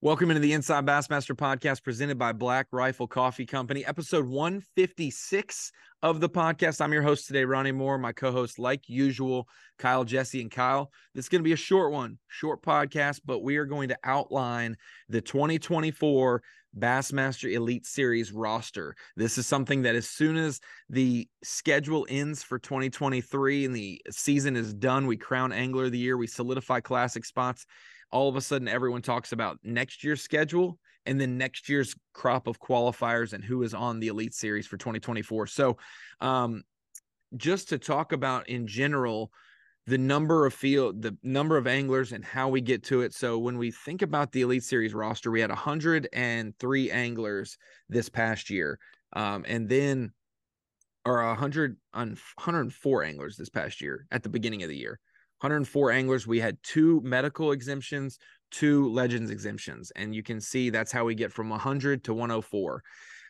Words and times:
Welcome 0.00 0.30
into 0.30 0.38
the 0.38 0.52
Inside 0.52 0.86
Bassmaster 0.86 1.34
podcast 1.34 1.82
presented 1.82 2.20
by 2.20 2.30
Black 2.30 2.68
Rifle 2.70 3.08
Coffee 3.08 3.44
Company, 3.44 3.84
episode 3.84 4.28
156 4.28 5.72
of 6.04 6.20
the 6.20 6.28
podcast. 6.28 6.80
I'm 6.80 6.92
your 6.92 7.02
host 7.02 7.26
today, 7.26 7.44
Ronnie 7.44 7.72
Moore. 7.72 7.98
My 7.98 8.12
co 8.12 8.30
host, 8.30 8.60
like 8.60 8.88
usual, 8.88 9.48
Kyle, 9.76 10.04
Jessie, 10.04 10.40
and 10.40 10.52
Kyle. 10.52 10.92
This 11.16 11.24
is 11.24 11.28
going 11.28 11.40
to 11.40 11.44
be 11.44 11.52
a 11.52 11.56
short 11.56 11.90
one, 11.90 12.18
short 12.28 12.62
podcast, 12.62 13.22
but 13.24 13.42
we 13.42 13.56
are 13.56 13.64
going 13.64 13.88
to 13.88 13.98
outline 14.04 14.76
the 15.08 15.20
2024 15.20 16.44
Bassmaster 16.78 17.52
Elite 17.52 17.84
Series 17.84 18.30
roster. 18.30 18.94
This 19.16 19.36
is 19.36 19.48
something 19.48 19.82
that 19.82 19.96
as 19.96 20.08
soon 20.08 20.36
as 20.36 20.60
the 20.88 21.26
schedule 21.42 22.06
ends 22.08 22.44
for 22.44 22.60
2023 22.60 23.64
and 23.64 23.74
the 23.74 24.00
season 24.12 24.54
is 24.54 24.72
done, 24.74 25.08
we 25.08 25.16
crown 25.16 25.50
Angler 25.50 25.86
of 25.86 25.92
the 25.92 25.98
Year, 25.98 26.16
we 26.16 26.28
solidify 26.28 26.78
classic 26.78 27.24
spots 27.24 27.66
all 28.10 28.28
of 28.28 28.36
a 28.36 28.40
sudden 28.40 28.68
everyone 28.68 29.02
talks 29.02 29.32
about 29.32 29.58
next 29.62 30.04
year's 30.04 30.20
schedule 30.20 30.78
and 31.06 31.20
then 31.20 31.38
next 31.38 31.68
year's 31.68 31.94
crop 32.12 32.46
of 32.46 32.60
qualifiers 32.60 33.32
and 33.32 33.44
who 33.44 33.62
is 33.62 33.74
on 33.74 34.00
the 34.00 34.08
elite 34.08 34.34
series 34.34 34.66
for 34.66 34.76
2024 34.76 35.46
so 35.46 35.76
um, 36.20 36.62
just 37.36 37.68
to 37.68 37.78
talk 37.78 38.12
about 38.12 38.48
in 38.48 38.66
general 38.66 39.30
the 39.88 39.98
number 39.98 40.44
of 40.44 40.52
field 40.52 41.00
the 41.00 41.16
number 41.22 41.56
of 41.56 41.66
anglers 41.66 42.12
and 42.12 42.22
how 42.22 42.48
we 42.48 42.60
get 42.60 42.82
to 42.84 43.00
it. 43.00 43.14
So 43.14 43.38
when 43.38 43.56
we 43.56 43.70
think 43.70 44.02
about 44.02 44.32
the 44.32 44.42
elite 44.42 44.62
series 44.62 44.92
roster 44.92 45.30
we 45.30 45.40
had 45.40 45.48
103 45.48 46.90
anglers 46.90 47.58
this 47.88 48.08
past 48.10 48.50
year 48.50 48.78
um, 49.14 49.44
and 49.48 49.66
then 49.66 50.12
or 51.06 51.26
100 51.26 51.76
104 51.92 53.04
anglers 53.04 53.36
this 53.36 53.48
past 53.48 53.80
year 53.80 54.06
at 54.10 54.22
the 54.22 54.28
beginning 54.28 54.62
of 54.62 54.68
the 54.68 54.76
year 54.76 55.00
104 55.40 55.90
anglers. 55.92 56.26
We 56.26 56.40
had 56.40 56.58
two 56.62 57.00
medical 57.04 57.52
exemptions, 57.52 58.18
two 58.50 58.88
legends 58.90 59.30
exemptions. 59.30 59.92
And 59.96 60.14
you 60.14 60.22
can 60.22 60.40
see 60.40 60.70
that's 60.70 60.92
how 60.92 61.04
we 61.04 61.14
get 61.14 61.32
from 61.32 61.48
100 61.48 62.04
to 62.04 62.14
104. 62.14 62.82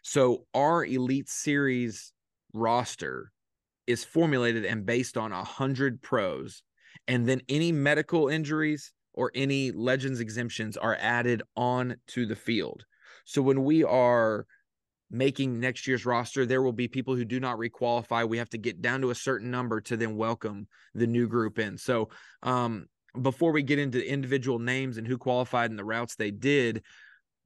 So 0.03 0.47
our 0.55 0.84
elite 0.84 1.29
series 1.29 2.12
roster 2.53 3.33
is 3.86 4.05
formulated 4.05 4.64
and 4.64 4.86
based 4.86 5.17
on 5.17 5.33
100 5.33 6.03
pros. 6.03 6.62
And 7.06 7.27
then 7.27 7.42
any 7.48 7.73
medical 7.73 8.29
injuries 8.29 8.92
or 9.14 9.31
any 9.34 9.73
legends 9.73 10.20
exemptions 10.20 10.77
are 10.77 10.97
added 11.01 11.42
on 11.56 11.97
to 12.09 12.27
the 12.27 12.36
field. 12.36 12.84
So 13.25 13.42
when 13.42 13.64
we 13.64 13.84
are 13.84 14.47
making 15.11 15.59
next 15.59 15.87
year's 15.87 16.05
roster, 16.05 16.45
there 16.45 16.62
will 16.62 16.73
be 16.73 16.89
people 16.89 17.14
who 17.14 17.25
do 17.25 17.41
not 17.41 17.59
requalify. 17.59 18.28
We 18.28 18.39
have 18.39 18.51
to 18.51 18.59
get 18.59 18.83
down 18.83 19.01
to 19.03 19.11
a 19.11 19.14
certain 19.14 19.51
number 19.51 19.81
to 19.83 19.97
then 19.97 20.17
welcome 20.17 20.69
the 20.95 21.06
new 21.06 21.28
group 21.28 21.59
in. 21.59 21.78
So, 21.78 22.11
um, 22.42 22.87
before 23.20 23.53
we 23.53 23.62
get 23.62 23.79
into 23.79 24.06
individual 24.06 24.59
names 24.59 24.98
and 24.98 25.06
who 25.06 25.17
qualified 25.17 25.70
and 25.70 25.79
the 25.79 25.84
routes 25.84 26.14
they 26.14 26.31
did, 26.31 26.83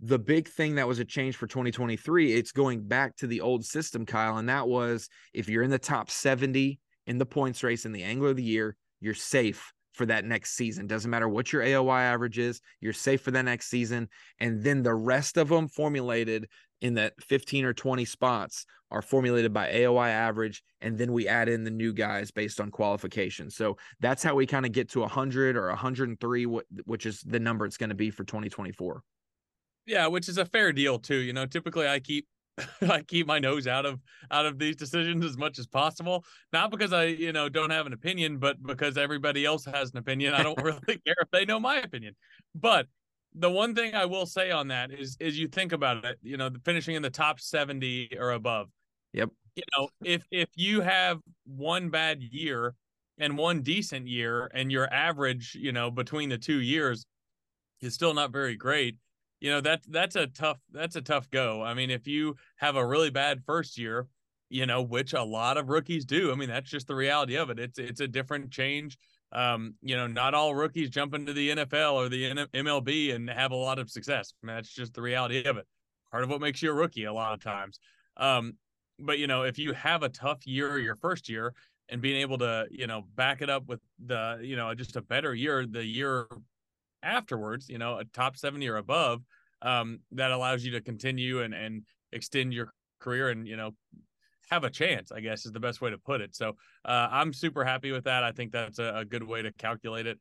the 0.00 0.18
big 0.18 0.48
thing 0.48 0.74
that 0.74 0.88
was 0.88 0.98
a 0.98 1.04
change 1.04 1.36
for 1.36 1.46
2023, 1.46 2.32
it's 2.32 2.50
going 2.50 2.82
back 2.82 3.16
to 3.16 3.28
the 3.28 3.40
old 3.40 3.64
system, 3.64 4.04
Kyle. 4.04 4.38
And 4.38 4.48
that 4.48 4.66
was 4.66 5.08
if 5.32 5.48
you're 5.48 5.62
in 5.62 5.70
the 5.70 5.78
top 5.78 6.10
70 6.10 6.80
in 7.06 7.18
the 7.18 7.26
points 7.26 7.62
race 7.62 7.86
in 7.86 7.92
the 7.92 8.02
angler 8.02 8.30
of 8.30 8.36
the 8.36 8.42
year, 8.42 8.76
you're 9.00 9.14
safe 9.14 9.72
for 9.92 10.06
that 10.06 10.24
next 10.24 10.56
season. 10.56 10.86
Doesn't 10.86 11.10
matter 11.10 11.28
what 11.28 11.52
your 11.52 11.62
AOY 11.62 12.00
average 12.00 12.38
is, 12.38 12.60
you're 12.80 12.92
safe 12.92 13.20
for 13.20 13.30
that 13.30 13.44
next 13.44 13.68
season. 13.68 14.08
And 14.40 14.62
then 14.62 14.82
the 14.82 14.94
rest 14.94 15.36
of 15.36 15.48
them 15.48 15.68
formulated 15.68 16.48
in 16.82 16.94
that 16.94 17.14
15 17.22 17.64
or 17.64 17.72
20 17.72 18.04
spots 18.04 18.66
are 18.90 19.00
formulated 19.00 19.52
by 19.52 19.72
AOY 19.72 20.08
average. 20.08 20.62
And 20.82 20.98
then 20.98 21.12
we 21.12 21.26
add 21.26 21.48
in 21.48 21.64
the 21.64 21.70
new 21.70 21.94
guys 21.94 22.30
based 22.30 22.60
on 22.60 22.70
qualification. 22.70 23.48
So 23.48 23.78
that's 24.00 24.22
how 24.22 24.34
we 24.34 24.46
kind 24.46 24.66
of 24.66 24.72
get 24.72 24.90
to 24.90 25.00
100 25.00 25.56
or 25.56 25.68
103, 25.68 26.44
which 26.44 27.06
is 27.06 27.22
the 27.22 27.40
number 27.40 27.64
it's 27.64 27.78
going 27.78 27.90
to 27.90 27.96
be 27.96 28.10
for 28.10 28.24
2024. 28.24 29.02
Yeah, 29.86 30.08
which 30.08 30.28
is 30.28 30.38
a 30.38 30.44
fair 30.44 30.72
deal 30.72 30.98
too. 30.98 31.16
You 31.16 31.32
know, 31.32 31.46
typically 31.46 31.88
I 31.88 32.00
keep 32.00 32.26
I 32.82 33.00
keep 33.02 33.26
my 33.26 33.38
nose 33.38 33.66
out 33.66 33.86
of 33.86 34.00
out 34.30 34.44
of 34.44 34.58
these 34.58 34.76
decisions 34.76 35.24
as 35.24 35.38
much 35.38 35.58
as 35.58 35.66
possible. 35.66 36.24
Not 36.52 36.70
because 36.70 36.92
I, 36.92 37.04
you 37.04 37.32
know, 37.32 37.48
don't 37.48 37.70
have 37.70 37.86
an 37.86 37.92
opinion, 37.92 38.38
but 38.38 38.62
because 38.62 38.98
everybody 38.98 39.44
else 39.44 39.64
has 39.64 39.90
an 39.92 39.98
opinion. 39.98 40.34
I 40.34 40.42
don't 40.42 40.60
really 40.62 41.00
care 41.06 41.16
if 41.20 41.30
they 41.32 41.44
know 41.44 41.58
my 41.58 41.76
opinion. 41.76 42.14
But 42.54 42.86
the 43.34 43.50
one 43.50 43.74
thing 43.74 43.94
I 43.94 44.04
will 44.04 44.26
say 44.26 44.50
on 44.50 44.68
that 44.68 44.90
is 44.92 45.16
is 45.20 45.38
you 45.38 45.48
think 45.48 45.72
about 45.72 46.04
it, 46.04 46.18
you 46.22 46.36
know, 46.36 46.50
finishing 46.64 46.94
in 46.94 47.02
the 47.02 47.10
top 47.10 47.40
70 47.40 48.16
or 48.18 48.32
above. 48.32 48.68
Yep. 49.12 49.30
You 49.56 49.62
know, 49.76 49.88
if 50.04 50.24
if 50.30 50.48
you 50.54 50.80
have 50.80 51.20
one 51.44 51.90
bad 51.90 52.22
year 52.22 52.74
and 53.18 53.36
one 53.36 53.62
decent 53.62 54.06
year 54.06 54.50
and 54.54 54.72
your 54.72 54.92
average, 54.92 55.54
you 55.54 55.72
know, 55.72 55.90
between 55.90 56.28
the 56.28 56.38
two 56.38 56.60
years 56.60 57.04
is 57.80 57.94
still 57.94 58.14
not 58.14 58.32
very 58.32 58.56
great, 58.56 58.96
you 59.40 59.50
know, 59.50 59.60
that 59.60 59.82
that's 59.88 60.16
a 60.16 60.26
tough 60.26 60.58
that's 60.70 60.96
a 60.96 61.02
tough 61.02 61.30
go. 61.30 61.62
I 61.62 61.74
mean, 61.74 61.90
if 61.90 62.06
you 62.06 62.36
have 62.56 62.76
a 62.76 62.86
really 62.86 63.10
bad 63.10 63.42
first 63.44 63.78
year, 63.78 64.06
you 64.48 64.66
know, 64.66 64.82
which 64.82 65.14
a 65.14 65.22
lot 65.22 65.56
of 65.56 65.68
rookies 65.68 66.04
do. 66.04 66.30
I 66.30 66.34
mean, 66.34 66.48
that's 66.48 66.70
just 66.70 66.86
the 66.86 66.94
reality 66.94 67.36
of 67.36 67.50
it. 67.50 67.58
It's 67.58 67.78
it's 67.78 68.00
a 68.00 68.08
different 68.08 68.50
change 68.50 68.98
um, 69.32 69.74
you 69.82 69.96
know, 69.96 70.06
not 70.06 70.34
all 70.34 70.54
rookies 70.54 70.90
jump 70.90 71.14
into 71.14 71.32
the 71.32 71.50
NFL 71.50 71.94
or 71.94 72.08
the 72.08 72.30
MLB 72.54 73.14
and 73.14 73.28
have 73.30 73.50
a 73.50 73.56
lot 73.56 73.78
of 73.78 73.90
success. 73.90 74.32
I 74.42 74.46
mean, 74.46 74.56
that's 74.56 74.72
just 74.72 74.94
the 74.94 75.02
reality 75.02 75.44
of 75.44 75.56
it. 75.56 75.66
Part 76.10 76.22
of 76.22 76.30
what 76.30 76.40
makes 76.40 76.62
you 76.62 76.70
a 76.70 76.74
rookie 76.74 77.04
a 77.04 77.12
lot 77.12 77.32
of 77.32 77.42
times. 77.42 77.78
Um, 78.18 78.54
but 78.98 79.18
you 79.18 79.26
know, 79.26 79.42
if 79.42 79.58
you 79.58 79.72
have 79.72 80.02
a 80.02 80.08
tough 80.08 80.46
year 80.46 80.78
your 80.78 80.96
first 80.96 81.28
year 81.28 81.54
and 81.88 82.02
being 82.02 82.20
able 82.20 82.38
to, 82.38 82.66
you 82.70 82.86
know, 82.86 83.04
back 83.14 83.42
it 83.42 83.48
up 83.48 83.66
with 83.66 83.80
the, 84.04 84.38
you 84.42 84.56
know, 84.56 84.74
just 84.74 84.96
a 84.96 85.02
better 85.02 85.34
year 85.34 85.66
the 85.66 85.84
year 85.84 86.26
afterwards, 87.02 87.68
you 87.68 87.78
know, 87.78 87.98
a 87.98 88.04
top 88.04 88.36
70 88.36 88.68
or 88.68 88.76
above, 88.76 89.22
um, 89.62 90.00
that 90.12 90.30
allows 90.30 90.64
you 90.64 90.72
to 90.72 90.80
continue 90.80 91.40
and 91.42 91.54
and 91.54 91.82
extend 92.12 92.52
your 92.52 92.72
career 93.00 93.30
and 93.30 93.48
you 93.48 93.56
know 93.56 93.72
have 94.50 94.64
a 94.64 94.70
chance, 94.70 95.12
I 95.12 95.20
guess 95.20 95.46
is 95.46 95.52
the 95.52 95.60
best 95.60 95.80
way 95.80 95.90
to 95.90 95.98
put 95.98 96.20
it. 96.20 96.34
So 96.34 96.56
uh, 96.84 97.08
I'm 97.10 97.32
super 97.32 97.64
happy 97.64 97.92
with 97.92 98.04
that. 98.04 98.24
I 98.24 98.32
think 98.32 98.52
that's 98.52 98.78
a, 98.78 98.92
a 98.96 99.04
good 99.04 99.22
way 99.22 99.42
to 99.42 99.52
calculate 99.52 100.06
it. 100.06 100.18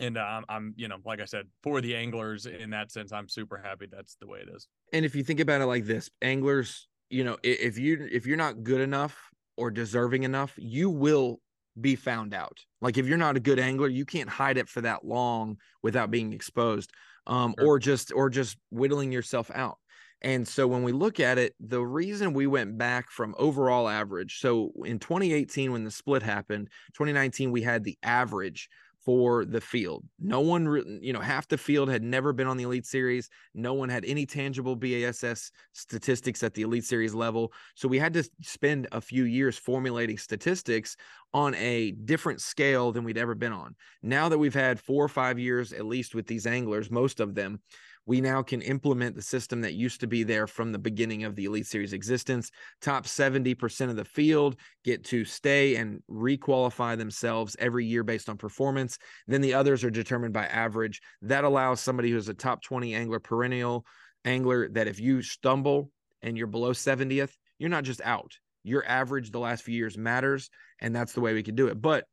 And 0.00 0.16
uh, 0.16 0.42
I'm, 0.48 0.74
you 0.76 0.86
know, 0.86 0.98
like 1.04 1.20
I 1.20 1.24
said, 1.24 1.46
for 1.62 1.80
the 1.80 1.96
anglers 1.96 2.46
in 2.46 2.70
that 2.70 2.92
sense, 2.92 3.12
I'm 3.12 3.28
super 3.28 3.56
happy 3.56 3.86
that's 3.90 4.16
the 4.20 4.28
way 4.28 4.38
it 4.40 4.48
is. 4.54 4.68
And 4.92 5.04
if 5.04 5.16
you 5.16 5.24
think 5.24 5.40
about 5.40 5.60
it 5.60 5.66
like 5.66 5.86
this, 5.86 6.08
anglers, 6.22 6.86
you 7.10 7.24
know, 7.24 7.36
if 7.42 7.78
you 7.78 8.08
if 8.10 8.26
you're 8.26 8.36
not 8.36 8.62
good 8.62 8.80
enough 8.80 9.18
or 9.56 9.70
deserving 9.70 10.22
enough, 10.22 10.54
you 10.56 10.88
will 10.88 11.40
be 11.80 11.96
found 11.96 12.34
out. 12.34 12.58
Like 12.80 12.96
if 12.96 13.06
you're 13.06 13.18
not 13.18 13.36
a 13.36 13.40
good 13.40 13.58
angler, 13.58 13.88
you 13.88 14.04
can't 14.04 14.28
hide 14.28 14.56
it 14.56 14.68
for 14.68 14.80
that 14.82 15.04
long 15.04 15.56
without 15.82 16.10
being 16.10 16.32
exposed, 16.32 16.92
um, 17.26 17.54
sure. 17.58 17.68
or 17.68 17.78
just 17.78 18.12
or 18.12 18.30
just 18.30 18.56
whittling 18.70 19.10
yourself 19.10 19.50
out. 19.52 19.78
And 20.22 20.46
so 20.46 20.66
when 20.66 20.82
we 20.82 20.92
look 20.92 21.20
at 21.20 21.38
it, 21.38 21.54
the 21.60 21.80
reason 21.80 22.32
we 22.32 22.46
went 22.46 22.76
back 22.76 23.10
from 23.10 23.34
overall 23.38 23.88
average, 23.88 24.40
so 24.40 24.72
in 24.84 24.98
2018, 24.98 25.70
when 25.70 25.84
the 25.84 25.90
split 25.90 26.22
happened, 26.22 26.68
2019, 26.94 27.52
we 27.52 27.62
had 27.62 27.84
the 27.84 27.96
average 28.02 28.68
for 29.04 29.44
the 29.44 29.60
field. 29.60 30.04
No 30.20 30.40
one, 30.40 31.00
you 31.00 31.12
know, 31.12 31.20
half 31.20 31.48
the 31.48 31.56
field 31.56 31.88
had 31.88 32.02
never 32.02 32.32
been 32.32 32.46
on 32.46 32.58
the 32.58 32.64
Elite 32.64 32.84
Series. 32.84 33.30
No 33.54 33.72
one 33.72 33.88
had 33.88 34.04
any 34.04 34.26
tangible 34.26 34.76
BASS 34.76 35.50
statistics 35.72 36.42
at 36.42 36.52
the 36.52 36.60
Elite 36.60 36.84
Series 36.84 37.14
level. 37.14 37.52
So 37.74 37.88
we 37.88 37.98
had 37.98 38.12
to 38.14 38.28
spend 38.42 38.86
a 38.92 39.00
few 39.00 39.24
years 39.24 39.56
formulating 39.56 40.18
statistics 40.18 40.96
on 41.32 41.54
a 41.54 41.92
different 41.92 42.42
scale 42.42 42.92
than 42.92 43.04
we'd 43.04 43.16
ever 43.16 43.34
been 43.34 43.52
on. 43.52 43.76
Now 44.02 44.28
that 44.28 44.36
we've 44.38 44.52
had 44.52 44.80
four 44.80 45.04
or 45.04 45.08
five 45.08 45.38
years, 45.38 45.72
at 45.72 45.86
least 45.86 46.14
with 46.14 46.26
these 46.26 46.46
anglers, 46.46 46.90
most 46.90 47.20
of 47.20 47.34
them, 47.34 47.60
we 48.08 48.22
now 48.22 48.42
can 48.42 48.62
implement 48.62 49.14
the 49.14 49.20
system 49.20 49.60
that 49.60 49.74
used 49.74 50.00
to 50.00 50.06
be 50.06 50.22
there 50.22 50.46
from 50.46 50.72
the 50.72 50.78
beginning 50.78 51.24
of 51.24 51.36
the 51.36 51.44
Elite 51.44 51.66
Series 51.66 51.92
existence. 51.92 52.50
Top 52.80 53.04
70% 53.04 53.90
of 53.90 53.96
the 53.96 54.04
field 54.06 54.56
get 54.82 55.04
to 55.04 55.26
stay 55.26 55.76
and 55.76 56.02
requalify 56.10 56.96
themselves 56.96 57.54
every 57.58 57.84
year 57.84 58.02
based 58.02 58.30
on 58.30 58.38
performance. 58.38 58.96
Then 59.26 59.42
the 59.42 59.52
others 59.52 59.84
are 59.84 59.90
determined 59.90 60.32
by 60.32 60.46
average. 60.46 61.02
That 61.20 61.44
allows 61.44 61.82
somebody 61.82 62.10
who's 62.10 62.30
a 62.30 62.34
top 62.34 62.62
20 62.62 62.94
angler 62.94 63.20
perennial 63.20 63.84
angler 64.24 64.70
that 64.70 64.88
if 64.88 64.98
you 64.98 65.20
stumble 65.20 65.90
and 66.22 66.38
you're 66.38 66.46
below 66.46 66.72
70th, 66.72 67.32
you're 67.58 67.68
not 67.68 67.84
just 67.84 68.00
out. 68.00 68.38
Your 68.64 68.86
average 68.86 69.32
the 69.32 69.38
last 69.38 69.64
few 69.64 69.74
years 69.74 69.98
matters. 69.98 70.48
And 70.80 70.96
that's 70.96 71.12
the 71.12 71.20
way 71.20 71.34
we 71.34 71.42
can 71.42 71.56
do 71.56 71.66
it. 71.66 71.78
But 71.78 72.06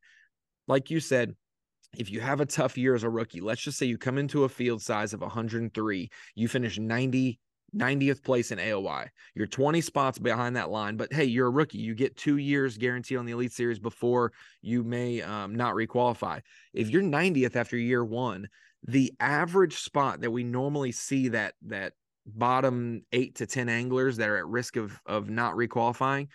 like 0.67 0.91
you 0.91 0.99
said, 0.99 1.37
if 1.97 2.09
you 2.09 2.19
have 2.19 2.41
a 2.41 2.45
tough 2.45 2.77
year 2.77 2.95
as 2.95 3.03
a 3.03 3.09
rookie, 3.09 3.41
let's 3.41 3.61
just 3.61 3.77
say 3.77 3.85
you 3.85 3.97
come 3.97 4.17
into 4.17 4.43
a 4.43 4.49
field 4.49 4.81
size 4.81 5.13
of 5.13 5.21
103, 5.21 6.09
you 6.35 6.47
finish 6.47 6.77
90 6.77 7.39
90th 7.75 8.23
place 8.23 8.51
in 8.51 8.59
AOY. 8.59 9.07
You're 9.33 9.47
20 9.47 9.81
spots 9.81 10.17
behind 10.17 10.55
that 10.55 10.69
line, 10.69 10.95
but 10.95 11.11
hey, 11.11 11.25
you're 11.25 11.47
a 11.47 11.51
rookie. 11.51 11.77
You 11.77 11.93
get 11.93 12.15
two 12.15 12.37
years 12.37 12.77
guaranteed 12.77 13.17
on 13.17 13.25
the 13.25 13.33
Elite 13.33 13.51
Series 13.51 13.79
before 13.79 14.31
you 14.61 14.83
may 14.83 15.21
um, 15.21 15.55
not 15.55 15.75
requalify. 15.75 16.41
If 16.73 16.89
you're 16.89 17.01
90th 17.01 17.55
after 17.55 17.77
year 17.77 18.03
one, 18.03 18.47
the 18.87 19.13
average 19.19 19.77
spot 19.77 20.21
that 20.21 20.31
we 20.31 20.43
normally 20.43 20.91
see 20.91 21.29
that 21.29 21.55
that 21.63 21.93
bottom 22.25 23.03
eight 23.11 23.35
to 23.35 23.45
10 23.45 23.69
anglers 23.69 24.17
that 24.17 24.29
are 24.29 24.37
at 24.37 24.47
risk 24.47 24.77
of 24.77 24.99
of 25.05 25.29
not 25.29 25.55
requalifying, 25.55 26.27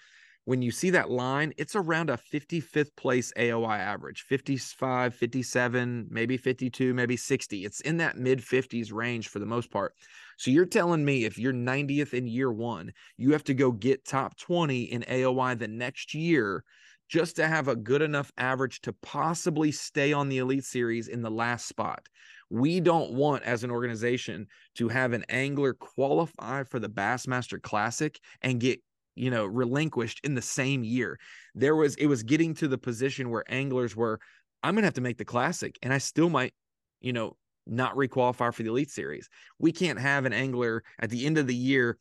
when 0.45 0.63
you 0.63 0.71
see 0.71 0.91
that 0.91 1.11
line, 1.11 1.53
it's 1.59 1.77
around 1.77 2.11
a 2.11 2.17
55th 2.17 2.97
place 2.97 3.33
AOY 3.37 3.79
average 3.79 4.23
55, 4.23 5.15
57, 5.15 6.09
maybe 6.11 6.37
52, 6.37 6.95
maybe 6.95 7.17
60. 7.17 7.65
It's 7.65 7.81
in 7.81 7.99
that 7.99 8.17
mid 8.17 8.41
50s 8.41 8.93
range 8.93 9.29
for 9.29 9.39
the 9.39 9.47
most 9.47 9.71
part. 9.71 9.95
So 10.39 10.51
you're 10.51 10.65
telling 10.65 11.05
me 11.05 11.25
if 11.25 11.39
you're 11.39 11.53
90th 11.53 12.15
in 12.15 12.27
year 12.27 12.51
one, 12.51 12.93
you 13.19 13.33
have 13.33 13.45
to 13.45 13.55
go 13.55 13.73
get 13.73 14.07
top 14.07 14.37
20 14.39 14.85
in 14.85 15.03
AOY 15.03 15.59
the 15.59 15.69
next 15.69 16.15
year 16.15 16.65
just 17.11 17.37
to 17.37 17.47
have 17.47 17.69
a 17.69 17.77
good 17.77 18.03
enough 18.03 18.33
average 18.39 18.81
to 18.83 18.93
possibly 19.03 19.73
stay 19.73 20.13
on 20.13 20.29
the 20.29 20.39
Elite 20.39 20.65
Series 20.65 21.09
in 21.09 21.23
the 21.23 21.31
last 21.31 21.67
spot. 21.67 22.07
We 22.49 22.81
don't 22.81 23.13
want, 23.13 23.43
as 23.43 23.65
an 23.65 23.71
organization, 23.71 24.47
to 24.77 24.89
have 24.89 25.13
an 25.13 25.25
angler 25.29 25.75
qualify 25.75 26.63
for 26.65 26.79
the 26.79 26.89
Bassmaster 26.89 27.61
Classic 27.61 28.19
and 28.43 28.61
get 28.61 28.81
you 29.15 29.31
know 29.31 29.45
relinquished 29.45 30.21
in 30.25 30.35
the 30.35 30.43
same 30.43 30.85
year 30.85 31.19
there 31.55 31.77
was 31.77 31.95
it 31.97 32.07
was 32.07 32.23
getting 32.23 32.55
to 32.55 32.69
the 32.69 32.79
position 32.79 33.31
where 33.31 33.45
anglers 33.49 33.97
were 33.97 34.19
i'm 34.63 34.75
gonna 34.75 34.87
have 34.87 34.95
to 34.95 35.01
make 35.01 35.19
the 35.19 35.25
classic 35.25 35.79
and 35.83 35.93
i 35.93 35.99
still 35.99 36.29
might 36.29 36.55
you 37.01 37.13
know 37.13 37.37
not 37.67 37.95
requalify 37.95 38.53
for 38.53 38.63
the 38.63 38.69
elite 38.69 38.91
series 38.91 39.29
we 39.59 39.73
can't 39.73 39.99
have 39.99 40.25
an 40.25 40.33
angler 40.33 40.83
at 40.99 41.11
the 41.11 41.27
end 41.27 41.39
of 41.39 41.47
the 41.47 41.55
year 41.55 41.99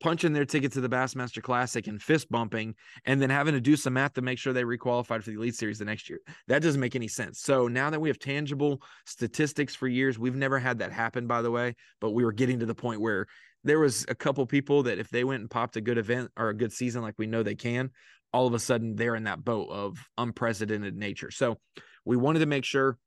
punching 0.00 0.32
their 0.32 0.44
ticket 0.44 0.72
to 0.72 0.80
the 0.80 0.88
Bassmaster 0.88 1.42
Classic 1.42 1.86
and 1.86 2.02
fist 2.02 2.30
bumping, 2.30 2.74
and 3.04 3.20
then 3.20 3.30
having 3.30 3.54
to 3.54 3.60
do 3.60 3.76
some 3.76 3.94
math 3.94 4.14
to 4.14 4.22
make 4.22 4.38
sure 4.38 4.52
they 4.52 4.62
requalified 4.62 5.22
for 5.22 5.30
the 5.30 5.36
Elite 5.36 5.54
Series 5.54 5.78
the 5.78 5.84
next 5.84 6.08
year. 6.08 6.20
That 6.48 6.62
doesn't 6.62 6.80
make 6.80 6.96
any 6.96 7.08
sense. 7.08 7.40
So 7.40 7.68
now 7.68 7.90
that 7.90 8.00
we 8.00 8.08
have 8.08 8.18
tangible 8.18 8.82
statistics 9.06 9.74
for 9.74 9.88
years, 9.88 10.18
we've 10.18 10.36
never 10.36 10.58
had 10.58 10.78
that 10.80 10.92
happen, 10.92 11.26
by 11.26 11.42
the 11.42 11.50
way, 11.50 11.74
but 12.00 12.10
we 12.10 12.24
were 12.24 12.32
getting 12.32 12.58
to 12.60 12.66
the 12.66 12.74
point 12.74 13.00
where 13.00 13.26
there 13.66 13.78
was 13.78 14.04
a 14.08 14.14
couple 14.14 14.46
people 14.46 14.84
that 14.84 14.98
if 14.98 15.10
they 15.10 15.24
went 15.24 15.40
and 15.40 15.50
popped 15.50 15.76
a 15.76 15.80
good 15.80 15.98
event 15.98 16.30
or 16.36 16.48
a 16.48 16.54
good 16.54 16.72
season 16.72 17.02
like 17.02 17.14
we 17.18 17.26
know 17.26 17.42
they 17.42 17.54
can, 17.54 17.90
all 18.32 18.46
of 18.46 18.54
a 18.54 18.58
sudden 18.58 18.96
they're 18.96 19.16
in 19.16 19.24
that 19.24 19.44
boat 19.44 19.68
of 19.70 19.98
unprecedented 20.18 20.96
nature. 20.96 21.30
So 21.30 21.58
we 22.04 22.16
wanted 22.16 22.40
to 22.40 22.46
make 22.46 22.64
sure 22.64 22.98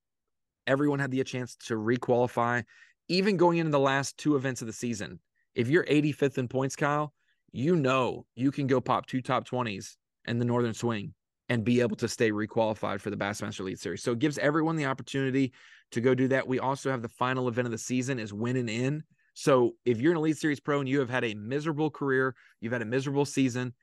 everyone 0.68 1.00
had 1.00 1.12
the 1.12 1.24
chance 1.24 1.56
to 1.68 1.76
requalify, 1.76 2.64
even 3.08 3.38
going 3.38 3.58
into 3.58 3.72
the 3.72 3.80
last 3.80 4.18
two 4.18 4.36
events 4.36 4.62
of 4.62 4.68
the 4.68 4.74
season 4.74 5.20
if 5.56 5.68
you're 5.68 5.84
85th 5.84 6.38
in 6.38 6.48
points, 6.48 6.76
Kyle, 6.76 7.14
you 7.52 7.76
know 7.76 8.26
you 8.36 8.52
can 8.52 8.68
go 8.68 8.80
pop 8.80 9.06
two 9.08 9.22
top 9.22 9.48
20s 9.48 9.98
in 10.26 10.40
the 10.40 10.46
Northern 10.46 10.74
Swing 10.74 11.14
and 11.50 11.66
be 11.66 11.82
able 11.82 11.98
to 11.98 12.08
stay 12.08 12.32
requalified 12.32 13.02
for 13.02 13.10
the 13.10 13.18
Bassmaster 13.18 13.62
Elite 13.62 13.80
Series. 13.80 14.04
So 14.04 14.12
it 14.12 14.20
gives 14.20 14.38
everyone 14.38 14.76
the 14.76 14.86
opportunity 14.86 15.52
to 15.92 16.02
go 16.02 16.14
do 16.14 16.28
that. 16.28 16.48
We 16.48 16.60
also 16.60 16.92
have 16.92 17.02
the 17.02 17.10
final 17.10 17.48
event 17.48 17.66
of 17.66 17.72
the 17.72 17.78
season 17.78 18.20
is 18.20 18.32
winning 18.32 18.70
in. 18.70 19.04
So 19.34 19.76
if 19.86 20.00
you're 20.00 20.12
an 20.12 20.18
Elite 20.18 20.38
Series 20.38 20.60
pro 20.60 20.80
and 20.80 20.90
you 20.90 21.00
have 21.00 21.10
had 21.10 21.24
a 21.24 21.34
miserable 21.36 21.90
career, 21.90 22.36
you've 22.62 22.74
had 22.74 22.82
a 22.82 22.86
miserable 22.86 23.26
season, 23.26 23.74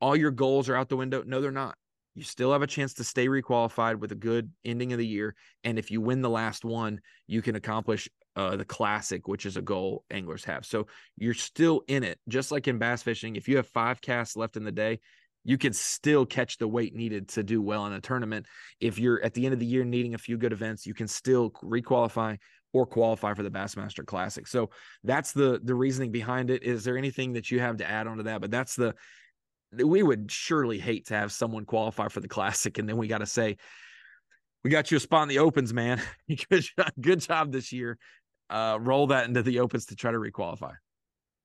all 0.00 0.16
your 0.16 0.30
goals 0.30 0.68
are 0.68 0.76
out 0.76 0.88
the 0.88 0.96
window. 0.96 1.22
No, 1.26 1.40
they're 1.40 1.50
not. 1.50 1.76
You 2.14 2.24
still 2.24 2.52
have 2.52 2.62
a 2.62 2.66
chance 2.66 2.94
to 2.94 3.04
stay 3.04 3.28
requalified 3.28 3.96
with 3.96 4.12
a 4.12 4.16
good 4.16 4.50
ending 4.64 4.92
of 4.92 4.98
the 4.98 5.06
year. 5.06 5.34
And 5.64 5.78
if 5.78 5.90
you 5.90 6.00
win 6.00 6.22
the 6.22 6.30
last 6.30 6.64
one, 6.64 7.00
you 7.26 7.40
can 7.40 7.54
accomplish 7.54 8.08
uh, 8.36 8.56
the 8.56 8.64
classic, 8.64 9.28
which 9.28 9.46
is 9.46 9.56
a 9.56 9.62
goal 9.62 10.04
anglers 10.10 10.44
have. 10.44 10.64
So 10.64 10.86
you're 11.16 11.34
still 11.34 11.82
in 11.88 12.02
it, 12.02 12.18
just 12.28 12.50
like 12.50 12.68
in 12.68 12.78
bass 12.78 13.02
fishing. 13.02 13.36
If 13.36 13.48
you 13.48 13.56
have 13.56 13.68
five 13.68 14.00
casts 14.00 14.36
left 14.36 14.56
in 14.56 14.64
the 14.64 14.72
day, 14.72 15.00
you 15.44 15.56
can 15.56 15.72
still 15.72 16.26
catch 16.26 16.58
the 16.58 16.68
weight 16.68 16.94
needed 16.94 17.28
to 17.30 17.42
do 17.42 17.62
well 17.62 17.86
in 17.86 17.92
a 17.92 18.00
tournament. 18.00 18.46
If 18.80 18.98
you're 18.98 19.22
at 19.22 19.34
the 19.34 19.46
end 19.46 19.54
of 19.54 19.60
the 19.60 19.66
year 19.66 19.84
needing 19.84 20.14
a 20.14 20.18
few 20.18 20.36
good 20.36 20.52
events, 20.52 20.86
you 20.86 20.94
can 20.94 21.08
still 21.08 21.50
requalify 21.62 22.38
or 22.72 22.86
qualify 22.86 23.34
for 23.34 23.42
the 23.42 23.50
Bassmaster 23.50 24.06
Classic. 24.06 24.46
So 24.46 24.70
that's 25.04 25.32
the 25.32 25.60
the 25.62 25.74
reasoning 25.74 26.12
behind 26.12 26.50
it. 26.50 26.62
Is 26.62 26.84
there 26.84 26.96
anything 26.96 27.32
that 27.34 27.50
you 27.50 27.60
have 27.60 27.78
to 27.78 27.88
add 27.88 28.06
on 28.06 28.18
to 28.18 28.22
that? 28.24 28.40
But 28.40 28.50
that's 28.50 28.76
the 28.76 28.94
we 29.72 30.02
would 30.02 30.30
surely 30.30 30.78
hate 30.78 31.06
to 31.06 31.14
have 31.14 31.30
someone 31.30 31.64
qualify 31.64 32.08
for 32.08 32.18
the 32.20 32.26
classic 32.26 32.78
and 32.78 32.88
then 32.88 32.96
we 32.96 33.06
got 33.06 33.18
to 33.18 33.26
say 33.26 33.56
we 34.64 34.70
got 34.70 34.90
you 34.90 34.96
a 34.96 35.00
spot 35.00 35.22
in 35.22 35.28
the 35.28 35.38
opens 35.38 35.72
man 35.72 36.02
good, 36.50 36.62
job, 36.76 36.90
good 37.00 37.20
job 37.20 37.52
this 37.52 37.72
year 37.72 37.96
uh, 38.50 38.78
roll 38.80 39.06
that 39.06 39.26
into 39.26 39.42
the 39.42 39.60
opens 39.60 39.86
to 39.86 39.96
try 39.96 40.10
to 40.10 40.18
requalify. 40.18 40.72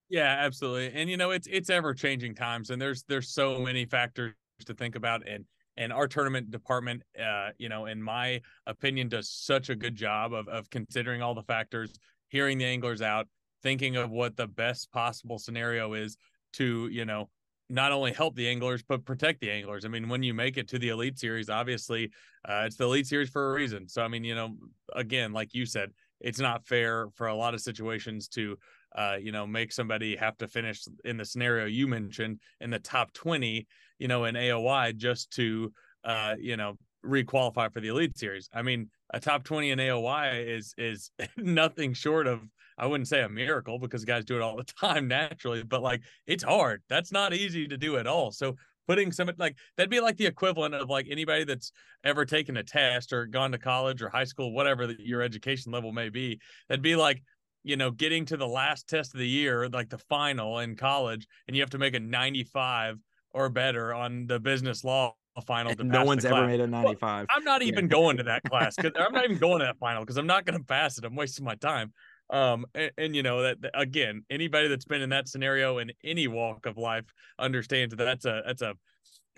Yeah, 0.09 0.35
absolutely. 0.39 0.91
And 0.99 1.09
you 1.09 1.17
know, 1.17 1.31
it's 1.31 1.47
it's 1.47 1.69
ever 1.69 1.93
changing 1.93 2.35
times, 2.35 2.69
and 2.69 2.81
there's 2.81 3.03
there's 3.07 3.29
so 3.29 3.59
many 3.59 3.85
factors 3.85 4.33
to 4.65 4.73
think 4.73 4.95
about, 4.95 5.27
and 5.27 5.45
and 5.77 5.91
our 5.91 6.07
tournament 6.07 6.51
department, 6.51 7.03
uh, 7.21 7.49
you 7.57 7.69
know, 7.69 7.85
in 7.85 8.01
my 8.01 8.41
opinion, 8.65 9.09
does 9.09 9.29
such 9.29 9.69
a 9.69 9.75
good 9.75 9.95
job 9.95 10.33
of 10.33 10.47
of 10.47 10.69
considering 10.69 11.21
all 11.21 11.33
the 11.33 11.43
factors, 11.43 11.99
hearing 12.29 12.57
the 12.57 12.65
anglers 12.65 13.01
out, 13.01 13.27
thinking 13.61 13.95
of 13.95 14.11
what 14.11 14.35
the 14.37 14.47
best 14.47 14.91
possible 14.91 15.39
scenario 15.39 15.93
is 15.93 16.17
to 16.53 16.87
you 16.91 17.05
know 17.05 17.29
not 17.67 17.91
only 17.91 18.13
help 18.13 18.35
the 18.35 18.47
anglers 18.47 18.83
but 18.87 19.05
protect 19.05 19.41
the 19.41 19.49
anglers. 19.49 19.85
I 19.85 19.87
mean, 19.87 20.07
when 20.07 20.23
you 20.23 20.33
make 20.33 20.57
it 20.57 20.67
to 20.69 20.79
the 20.79 20.89
elite 20.89 21.17
series, 21.17 21.49
obviously, 21.49 22.11
uh, 22.47 22.63
it's 22.65 22.75
the 22.75 22.85
elite 22.85 23.07
series 23.07 23.29
for 23.29 23.51
a 23.51 23.53
reason. 23.53 23.87
So 23.87 24.03
I 24.03 24.07
mean, 24.07 24.23
you 24.23 24.35
know, 24.35 24.55
again, 24.93 25.33
like 25.33 25.53
you 25.53 25.65
said, 25.65 25.91
it's 26.21 26.39
not 26.39 26.65
fair 26.65 27.07
for 27.15 27.27
a 27.27 27.35
lot 27.35 27.53
of 27.53 27.61
situations 27.61 28.27
to 28.29 28.57
uh, 28.95 29.17
you 29.19 29.31
know 29.31 29.45
make 29.45 29.71
somebody 29.71 30.15
have 30.15 30.37
to 30.37 30.47
finish 30.47 30.83
in 31.03 31.17
the 31.17 31.25
scenario 31.25 31.65
you 31.65 31.87
mentioned 31.87 32.39
in 32.61 32.69
the 32.69 32.79
top 32.79 33.11
20 33.13 33.67
you 33.99 34.07
know 34.07 34.25
in 34.25 34.35
aoy 34.35 34.95
just 34.95 35.31
to 35.31 35.71
uh, 36.03 36.35
you 36.39 36.57
know 36.57 36.75
requalify 37.05 37.71
for 37.71 37.81
the 37.81 37.89
elite 37.89 38.17
series. 38.17 38.49
I 38.53 38.61
mean 38.61 38.89
a 39.13 39.19
top 39.19 39.43
20 39.43 39.71
in 39.71 39.79
aoy 39.79 40.47
is 40.47 40.73
is 40.77 41.11
nothing 41.37 41.93
short 41.93 42.25
of 42.27 42.41
i 42.77 42.85
wouldn't 42.85 43.07
say 43.07 43.21
a 43.21 43.29
miracle 43.29 43.77
because 43.79 44.03
guys 44.03 44.25
do 44.25 44.35
it 44.35 44.41
all 44.41 44.57
the 44.57 44.63
time 44.81 45.07
naturally 45.07 45.63
but 45.63 45.81
like 45.81 46.01
it's 46.25 46.43
hard. 46.43 46.81
That's 46.89 47.11
not 47.11 47.33
easy 47.33 47.67
to 47.67 47.77
do 47.77 47.97
at 47.97 48.07
all. 48.07 48.31
So 48.31 48.55
putting 48.87 49.11
some 49.11 49.29
like 49.37 49.57
that'd 49.77 49.89
be 49.89 49.99
like 49.99 50.17
the 50.17 50.25
equivalent 50.25 50.75
of 50.75 50.89
like 50.89 51.07
anybody 51.09 51.43
that's 51.43 51.71
ever 52.03 52.25
taken 52.25 52.57
a 52.57 52.63
test 52.63 53.13
or 53.13 53.25
gone 53.25 53.51
to 53.51 53.57
college 53.57 54.01
or 54.01 54.09
high 54.09 54.23
school, 54.23 54.53
whatever 54.53 54.87
the, 54.87 54.95
your 54.99 55.21
education 55.21 55.71
level 55.71 55.91
may 55.91 56.09
be. 56.09 56.39
That'd 56.69 56.81
be 56.81 56.95
like 56.95 57.23
you 57.65 57.75
know 57.75 57.91
getting 57.91 58.25
to 58.25 58.37
the 58.37 58.47
last 58.47 58.87
test 58.87 59.13
of 59.13 59.19
the 59.19 59.27
year, 59.27 59.67
like 59.67 59.89
the 59.89 59.97
final 59.97 60.59
in 60.59 60.75
college, 60.75 61.27
and 61.47 61.55
you 61.55 61.61
have 61.61 61.71
to 61.71 61.77
make 61.77 61.95
a 61.95 61.99
95 61.99 62.97
or 63.31 63.49
better 63.49 63.93
on 63.93 64.27
the 64.27 64.39
business 64.39 64.83
law 64.83 65.13
final. 65.45 65.73
no 65.83 66.05
one's 66.05 66.23
ever 66.23 66.47
made 66.47 66.61
a 66.61 66.67
95. 66.67 67.01
Well, 67.01 67.25
I'm 67.29 67.43
not 67.43 67.61
even 67.61 67.85
yeah. 67.85 67.89
going 67.89 68.17
to 68.17 68.23
that 68.23 68.43
class 68.43 68.77
because 68.77 68.93
I'm 68.97 69.11
not 69.11 69.25
even 69.25 69.37
going 69.37 69.59
to 69.59 69.65
that 69.65 69.77
final 69.79 70.01
because 70.01 70.15
I'm 70.15 70.27
not 70.27 70.45
going 70.45 70.57
to 70.57 70.63
pass 70.63 70.97
it. 70.97 71.03
I'm 71.03 71.15
wasting 71.15 71.43
my 71.43 71.55
time 71.55 71.91
um 72.31 72.65
and, 72.73 72.91
and, 72.97 73.15
you 73.15 73.21
know 73.21 73.43
that 73.43 73.57
again 73.75 74.23
anybody 74.31 74.67
that's 74.67 74.85
been 74.85 75.01
in 75.01 75.11
that 75.11 75.27
scenario 75.27 75.77
in 75.77 75.91
any 76.03 76.27
walk 76.27 76.65
of 76.65 76.75
life 76.75 77.05
understands 77.37 77.95
that 77.95 78.03
that's 78.03 78.25
a 78.25 78.41
that's 78.47 78.63
a, 78.63 78.73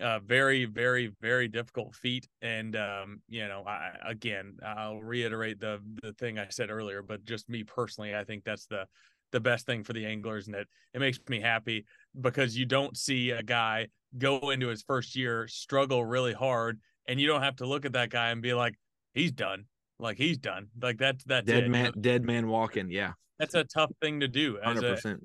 a 0.00 0.20
very 0.20 0.64
very 0.64 1.12
very 1.20 1.48
difficult 1.48 1.94
feat 1.94 2.28
and 2.40 2.76
um 2.76 3.20
you 3.28 3.46
know 3.48 3.64
i 3.66 3.90
again 4.06 4.56
i'll 4.64 5.00
reiterate 5.00 5.58
the 5.60 5.80
the 6.02 6.12
thing 6.14 6.38
i 6.38 6.46
said 6.50 6.70
earlier 6.70 7.02
but 7.02 7.24
just 7.24 7.48
me 7.48 7.64
personally 7.64 8.14
i 8.14 8.22
think 8.22 8.44
that's 8.44 8.66
the 8.66 8.86
the 9.32 9.40
best 9.40 9.66
thing 9.66 9.82
for 9.82 9.92
the 9.92 10.06
anglers 10.06 10.46
and 10.46 10.56
it 10.56 10.68
it 10.94 11.00
makes 11.00 11.18
me 11.28 11.40
happy 11.40 11.84
because 12.20 12.56
you 12.56 12.64
don't 12.64 12.96
see 12.96 13.30
a 13.30 13.42
guy 13.42 13.86
go 14.16 14.50
into 14.50 14.68
his 14.68 14.82
first 14.82 15.16
year 15.16 15.46
struggle 15.48 16.04
really 16.04 16.32
hard 16.32 16.80
and 17.06 17.20
you 17.20 17.26
don't 17.26 17.42
have 17.42 17.56
to 17.56 17.66
look 17.66 17.84
at 17.84 17.92
that 17.92 18.08
guy 18.08 18.30
and 18.30 18.40
be 18.40 18.54
like 18.54 18.74
he's 19.14 19.32
done 19.32 19.64
like 20.00 20.16
he's 20.16 20.38
done. 20.38 20.68
Like 20.80 20.98
that's 20.98 21.24
that's 21.24 21.46
dead 21.46 21.64
it. 21.64 21.70
man, 21.70 21.92
dead 22.00 22.24
man 22.24 22.48
walking. 22.48 22.90
Yeah, 22.90 23.12
that's 23.38 23.54
a 23.54 23.64
tough 23.64 23.90
thing 24.00 24.20
to 24.20 24.28
do. 24.28 24.58
Hundred 24.62 24.94
percent 24.94 25.22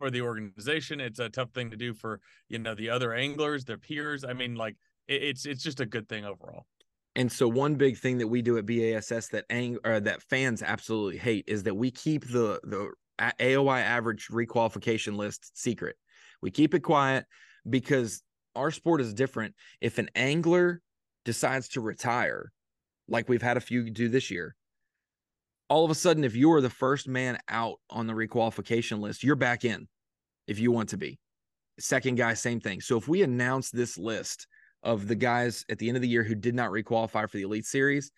for 0.00 0.10
the 0.10 0.22
organization. 0.22 0.98
It's 0.98 1.18
a 1.18 1.28
tough 1.28 1.50
thing 1.50 1.70
to 1.70 1.76
do 1.76 1.92
for 1.92 2.20
you 2.48 2.58
know 2.58 2.74
the 2.74 2.90
other 2.90 3.12
anglers, 3.12 3.64
their 3.64 3.78
peers. 3.78 4.24
I 4.24 4.32
mean, 4.32 4.56
like 4.56 4.76
it, 5.06 5.22
it's 5.22 5.46
it's 5.46 5.62
just 5.62 5.78
a 5.78 5.86
good 5.86 6.08
thing 6.08 6.24
overall. 6.24 6.64
And 7.14 7.30
so 7.30 7.46
one 7.46 7.74
big 7.74 7.98
thing 7.98 8.18
that 8.18 8.28
we 8.28 8.40
do 8.40 8.56
at 8.56 8.66
BASS 8.66 9.28
that 9.28 9.44
ang- 9.50 9.78
or 9.84 10.00
that 10.00 10.22
fans 10.22 10.62
absolutely 10.62 11.18
hate 11.18 11.44
is 11.46 11.62
that 11.64 11.76
we 11.76 11.90
keep 11.90 12.26
the 12.26 12.60
the 12.64 12.90
AOY 13.38 13.82
average 13.82 14.28
requalification 14.28 15.16
list 15.16 15.56
secret. 15.56 15.96
We 16.40 16.50
keep 16.50 16.74
it 16.74 16.80
quiet 16.80 17.26
because 17.68 18.22
our 18.56 18.70
sport 18.70 19.02
is 19.02 19.12
different. 19.12 19.54
If 19.82 19.98
an 19.98 20.08
angler 20.14 20.80
decides 21.26 21.68
to 21.70 21.82
retire, 21.82 22.50
like 23.06 23.28
we've 23.28 23.42
had 23.42 23.58
a 23.58 23.60
few 23.60 23.90
do 23.90 24.08
this 24.08 24.30
year, 24.30 24.56
all 25.68 25.84
of 25.84 25.90
a 25.90 25.94
sudden, 25.94 26.24
if 26.24 26.34
you 26.34 26.50
are 26.52 26.62
the 26.62 26.70
first 26.70 27.06
man 27.06 27.38
out 27.48 27.76
on 27.90 28.06
the 28.06 28.14
requalification 28.14 29.00
list, 29.00 29.22
you're 29.22 29.36
back 29.36 29.64
in 29.64 29.86
if 30.50 30.58
you 30.58 30.70
want 30.70 30.90
to 30.90 30.98
be. 30.98 31.18
Second 31.78 32.16
guy, 32.16 32.34
same 32.34 32.60
thing. 32.60 32.82
So 32.82 32.98
if 32.98 33.08
we 33.08 33.22
announce 33.22 33.70
this 33.70 33.96
list 33.96 34.46
of 34.82 35.08
the 35.08 35.14
guys 35.14 35.64
at 35.70 35.78
the 35.78 35.88
end 35.88 35.96
of 35.96 36.02
the 36.02 36.08
year 36.08 36.24
who 36.24 36.34
did 36.34 36.54
not 36.54 36.70
requalify 36.70 37.30
for 37.30 37.36
the 37.38 37.44
Elite 37.44 37.64
Series, 37.64 38.10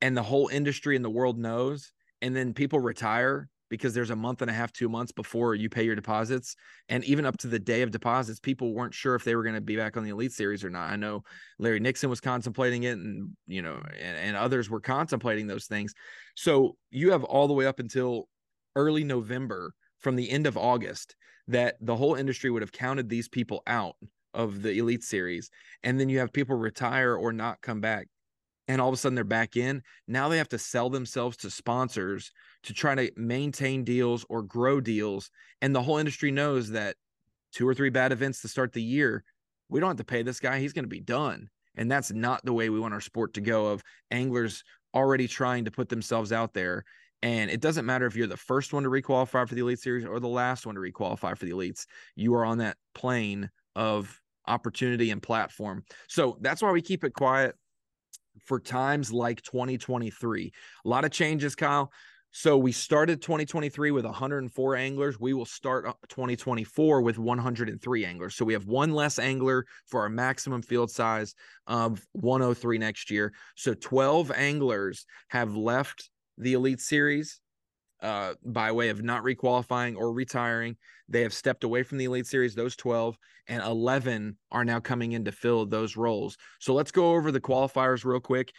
and 0.00 0.16
the 0.16 0.22
whole 0.22 0.48
industry 0.48 0.96
and 0.96 1.04
the 1.04 1.10
world 1.10 1.38
knows, 1.38 1.92
and 2.22 2.34
then 2.36 2.54
people 2.54 2.80
retire 2.80 3.48
because 3.68 3.94
there's 3.94 4.10
a 4.10 4.16
month 4.16 4.42
and 4.42 4.50
a 4.50 4.54
half, 4.54 4.72
two 4.72 4.88
months 4.88 5.12
before 5.12 5.54
you 5.54 5.68
pay 5.68 5.84
your 5.84 5.94
deposits. 5.94 6.56
And 6.88 7.04
even 7.04 7.24
up 7.24 7.38
to 7.38 7.46
the 7.46 7.58
day 7.58 7.82
of 7.82 7.92
deposits, 7.92 8.40
people 8.40 8.74
weren't 8.74 8.94
sure 8.94 9.14
if 9.14 9.22
they 9.22 9.36
were 9.36 9.44
going 9.44 9.54
to 9.54 9.60
be 9.60 9.76
back 9.76 9.96
on 9.96 10.02
the 10.02 10.10
Elite 10.10 10.32
Series 10.32 10.64
or 10.64 10.70
not. 10.70 10.90
I 10.90 10.96
know 10.96 11.22
Larry 11.58 11.78
Nixon 11.78 12.10
was 12.10 12.20
contemplating 12.20 12.82
it 12.82 12.98
and, 12.98 13.30
you 13.46 13.62
know, 13.62 13.80
and, 14.00 14.16
and 14.16 14.36
others 14.36 14.68
were 14.68 14.80
contemplating 14.80 15.46
those 15.46 15.66
things. 15.66 15.94
So 16.34 16.76
you 16.90 17.12
have 17.12 17.22
all 17.22 17.46
the 17.46 17.54
way 17.54 17.66
up 17.66 17.78
until 17.78 18.28
early 18.74 19.04
November 19.04 19.72
from 20.00 20.16
the 20.16 20.30
end 20.30 20.46
of 20.46 20.56
August 20.56 21.16
that 21.48 21.76
the 21.80 21.96
whole 21.96 22.14
industry 22.14 22.50
would 22.50 22.62
have 22.62 22.72
counted 22.72 23.08
these 23.08 23.28
people 23.28 23.62
out 23.66 23.96
of 24.34 24.62
the 24.62 24.78
elite 24.78 25.02
series. 25.02 25.50
And 25.82 25.98
then 25.98 26.08
you 26.08 26.18
have 26.18 26.32
people 26.32 26.56
retire 26.56 27.14
or 27.16 27.32
not 27.32 27.60
come 27.60 27.80
back 27.80 28.08
and 28.68 28.80
all 28.80 28.88
of 28.88 28.94
a 28.94 28.96
sudden 28.96 29.16
they're 29.16 29.24
back 29.24 29.56
in. 29.56 29.82
Now 30.06 30.28
they 30.28 30.38
have 30.38 30.48
to 30.50 30.58
sell 30.58 30.90
themselves 30.90 31.36
to 31.38 31.50
sponsors 31.50 32.30
to 32.62 32.72
try 32.72 32.94
to 32.94 33.10
maintain 33.16 33.82
deals 33.82 34.24
or 34.28 34.42
grow 34.42 34.80
deals. 34.80 35.30
And 35.60 35.74
the 35.74 35.82
whole 35.82 35.98
industry 35.98 36.30
knows 36.30 36.70
that 36.70 36.94
two 37.52 37.66
or 37.66 37.74
three 37.74 37.90
bad 37.90 38.12
events 38.12 38.42
to 38.42 38.48
start 38.48 38.72
the 38.72 38.82
year 38.82 39.24
we 39.70 39.80
don't 39.80 39.90
have 39.90 39.96
to 39.98 40.04
pay 40.04 40.22
this 40.22 40.40
guy. 40.40 40.58
He's 40.58 40.72
going 40.72 40.84
to 40.84 40.88
be 40.88 41.00
done. 41.00 41.48
And 41.76 41.90
that's 41.90 42.10
not 42.10 42.44
the 42.44 42.52
way 42.52 42.68
we 42.68 42.80
want 42.80 42.94
our 42.94 43.00
sport 43.00 43.34
to 43.34 43.40
go 43.40 43.66
of 43.66 43.82
anglers 44.10 44.64
already 44.94 45.28
trying 45.28 45.64
to 45.64 45.70
put 45.70 45.88
themselves 45.88 46.32
out 46.32 46.52
there 46.52 46.84
and 47.22 47.50
it 47.50 47.60
doesn't 47.60 47.86
matter 47.86 48.06
if 48.06 48.16
you're 48.16 48.26
the 48.26 48.36
first 48.36 48.72
one 48.72 48.82
to 48.84 48.88
requalify 48.88 49.46
for 49.48 49.54
the 49.54 49.60
Elite 49.60 49.78
Series 49.78 50.06
or 50.06 50.20
the 50.20 50.28
last 50.28 50.66
one 50.66 50.74
to 50.74 50.80
requalify 50.80 51.36
for 51.36 51.44
the 51.44 51.52
Elites. 51.52 51.86
You 52.16 52.34
are 52.34 52.44
on 52.44 52.58
that 52.58 52.76
plane 52.94 53.50
of 53.76 54.20
opportunity 54.46 55.10
and 55.10 55.22
platform. 55.22 55.84
So 56.08 56.38
that's 56.40 56.62
why 56.62 56.72
we 56.72 56.82
keep 56.82 57.04
it 57.04 57.12
quiet 57.12 57.54
for 58.46 58.58
times 58.58 59.12
like 59.12 59.42
2023. 59.42 60.52
A 60.84 60.88
lot 60.88 61.04
of 61.04 61.10
changes, 61.10 61.54
Kyle. 61.54 61.92
So 62.32 62.56
we 62.56 62.70
started 62.70 63.20
2023 63.20 63.90
with 63.90 64.04
104 64.04 64.76
anglers. 64.76 65.18
We 65.18 65.34
will 65.34 65.44
start 65.44 65.86
2024 66.08 67.02
with 67.02 67.18
103 67.18 68.04
anglers. 68.04 68.36
So 68.36 68.44
we 68.44 68.52
have 68.52 68.66
one 68.66 68.92
less 68.92 69.18
angler 69.18 69.66
for 69.86 70.02
our 70.02 70.08
maximum 70.08 70.62
field 70.62 70.90
size 70.92 71.34
of 71.66 72.06
103 72.12 72.78
next 72.78 73.10
year. 73.10 73.32
So 73.56 73.74
12 73.74 74.30
anglers 74.30 75.06
have 75.28 75.56
left 75.56 76.08
the 76.40 76.54
Elite 76.54 76.80
Series 76.80 77.40
uh, 78.02 78.34
by 78.44 78.72
way 78.72 78.88
of 78.88 79.02
not 79.02 79.22
requalifying 79.22 79.96
or 79.96 80.12
retiring. 80.12 80.76
They 81.08 81.22
have 81.22 81.34
stepped 81.34 81.64
away 81.64 81.82
from 81.82 81.98
the 81.98 82.04
Elite 82.06 82.26
Series, 82.26 82.54
those 82.54 82.76
12, 82.76 83.18
and 83.48 83.62
11 83.62 84.36
are 84.50 84.64
now 84.64 84.80
coming 84.80 85.12
in 85.12 85.24
to 85.24 85.32
fill 85.32 85.66
those 85.66 85.96
roles. 85.96 86.36
So 86.60 86.72
let's 86.72 86.92
go 86.92 87.14
over 87.14 87.32
the 87.32 87.40
qualifiers 87.40 88.04
real 88.04 88.20
quick. 88.20 88.52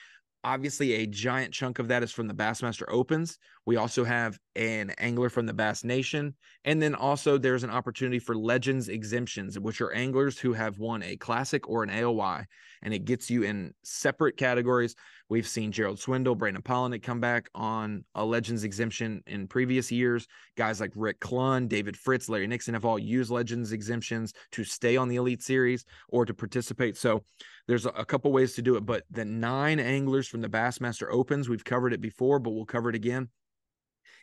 Obviously, 0.44 0.94
a 0.94 1.08
giant 1.08 1.54
chunk 1.54 1.80
of 1.80 1.88
that 1.88 2.04
is 2.04 2.12
from 2.12 2.28
the 2.28 2.34
Bassmaster 2.34 2.86
Opens. 2.88 3.38
We 3.66 3.78
also 3.78 4.04
have 4.04 4.38
an 4.56 4.92
angler 4.98 5.30
from 5.30 5.46
the 5.46 5.54
Bass 5.54 5.84
Nation. 5.84 6.36
And 6.66 6.82
then 6.82 6.96
also, 6.96 7.38
there's 7.38 7.64
an 7.64 7.70
opportunity 7.70 8.20
for 8.20 8.36
Legends 8.36 8.90
exemptions, 8.90 9.60
which 9.60 9.82
are 9.82 9.94
anglers 9.94 10.40
who 10.40 10.54
have 10.54 10.80
won 10.80 11.04
a 11.04 11.18
classic 11.18 11.70
or 11.70 11.84
an 11.84 11.90
AOY. 11.90 12.46
And 12.82 12.94
it 12.94 13.06
gets 13.06 13.30
you 13.30 13.44
in 13.44 13.74
separate 13.84 14.38
categories 14.38 14.96
We've 15.32 15.48
seen 15.48 15.72
Gerald 15.72 15.98
Swindle, 15.98 16.36
Brandon 16.36 16.62
Palaniuk 16.62 17.04
come 17.04 17.22
back 17.22 17.48
on 17.56 18.04
a 18.16 18.26
Legends 18.26 18.66
exemption 18.66 19.24
in 19.28 19.48
previous 19.48 19.90
years. 19.90 20.28
Guys 20.58 20.82
like 20.82 20.92
Rick 20.94 21.22
Clunn, 21.22 21.70
David 21.70 21.96
Fritz, 21.96 22.28
Larry 22.28 22.48
Nixon 22.48 22.74
have 22.74 22.84
all 22.84 23.00
used 23.00 23.32
Legends 23.32 23.72
exemptions 23.72 24.34
to 24.52 24.66
stay 24.66 24.98
on 24.98 25.08
the 25.08 25.16
Elite 25.16 25.42
Series 25.42 25.86
or 26.10 26.26
to 26.26 26.34
participate. 26.34 26.98
So 26.98 27.24
there's 27.66 27.86
a 27.86 28.04
couple 28.04 28.34
ways 28.34 28.56
to 28.56 28.62
do 28.62 28.76
it. 28.76 28.86
But 28.86 29.06
the 29.10 29.24
nine 29.24 29.80
anglers 29.80 30.28
from 30.28 30.42
the 30.42 30.50
Bassmaster 30.50 31.08
Opens, 31.10 31.48
we've 31.48 31.64
covered 31.64 31.94
it 31.94 32.02
before, 32.02 32.38
but 32.38 32.52
we'll 32.52 32.66
cover 32.66 32.90
it 32.90 32.96
again. 32.96 33.30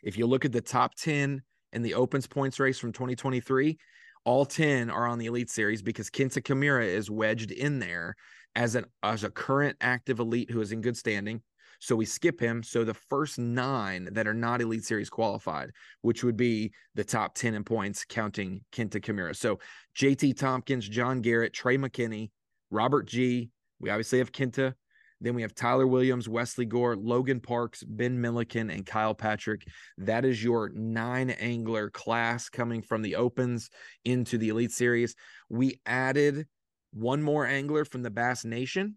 If 0.03 0.17
you 0.17 0.25
look 0.25 0.45
at 0.45 0.51
the 0.51 0.61
top 0.61 0.95
10 0.95 1.41
in 1.73 1.81
the 1.81 1.93
Opens 1.93 2.27
points 2.27 2.59
race 2.59 2.79
from 2.79 2.91
2023, 2.91 3.77
all 4.25 4.45
10 4.45 4.89
are 4.89 5.07
on 5.07 5.17
the 5.17 5.27
Elite 5.27 5.49
Series 5.49 5.81
because 5.81 6.09
Kenta 6.09 6.41
Kimura 6.41 6.85
is 6.85 7.09
wedged 7.09 7.51
in 7.51 7.79
there 7.79 8.15
as 8.55 8.75
an 8.75 8.85
as 9.03 9.23
a 9.23 9.29
current 9.29 9.77
active 9.81 10.19
elite 10.19 10.49
who 10.49 10.61
is 10.61 10.71
in 10.71 10.81
good 10.81 10.97
standing. 10.97 11.41
So 11.79 11.95
we 11.95 12.05
skip 12.05 12.39
him. 12.39 12.61
So 12.61 12.83
the 12.83 12.93
first 12.93 13.39
nine 13.39 14.09
that 14.11 14.27
are 14.27 14.33
not 14.33 14.61
Elite 14.61 14.83
Series 14.83 15.09
qualified, 15.09 15.71
which 16.01 16.23
would 16.23 16.35
be 16.35 16.73
the 16.93 17.05
top 17.05 17.35
10 17.35 17.53
in 17.53 17.63
points, 17.63 18.03
counting 18.03 18.61
Kenta 18.73 19.01
Kimura. 19.01 19.35
So 19.35 19.59
JT 19.97 20.37
Thompkins, 20.37 20.89
John 20.89 21.21
Garrett, 21.21 21.53
Trey 21.53 21.77
McKinney, 21.77 22.31
Robert 22.69 23.07
Gee 23.07 23.49
We 23.79 23.89
obviously 23.89 24.19
have 24.19 24.31
Kenta. 24.31 24.73
Then 25.21 25.35
we 25.35 25.41
have 25.41 25.53
Tyler 25.53 25.85
Williams, 25.85 26.29
Wesley 26.29 26.65
Gore, 26.65 26.95
Logan 26.95 27.41
Parks, 27.41 27.83
Ben 27.83 28.19
Milliken, 28.19 28.69
and 28.69 28.85
Kyle 28.85 29.13
Patrick. 29.13 29.67
That 29.97 30.23
is 30.23 30.43
your 30.43 30.69
nine 30.69 31.29
angler 31.31 31.89
class 31.89 32.47
coming 32.49 32.81
from 32.81 33.01
the 33.01 33.15
Opens 33.15 33.69
into 34.05 34.37
the 34.37 34.49
Elite 34.49 34.71
Series. 34.71 35.15
We 35.49 35.81
added 35.85 36.47
one 36.93 37.21
more 37.21 37.45
angler 37.45 37.85
from 37.85 38.01
the 38.01 38.09
Bass 38.09 38.45
Nation, 38.45 38.95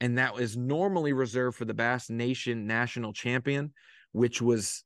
and 0.00 0.18
that 0.18 0.34
was 0.34 0.56
normally 0.56 1.12
reserved 1.12 1.56
for 1.56 1.64
the 1.64 1.74
Bass 1.74 2.08
Nation 2.08 2.66
national 2.66 3.12
champion, 3.12 3.72
which 4.12 4.40
was 4.40 4.84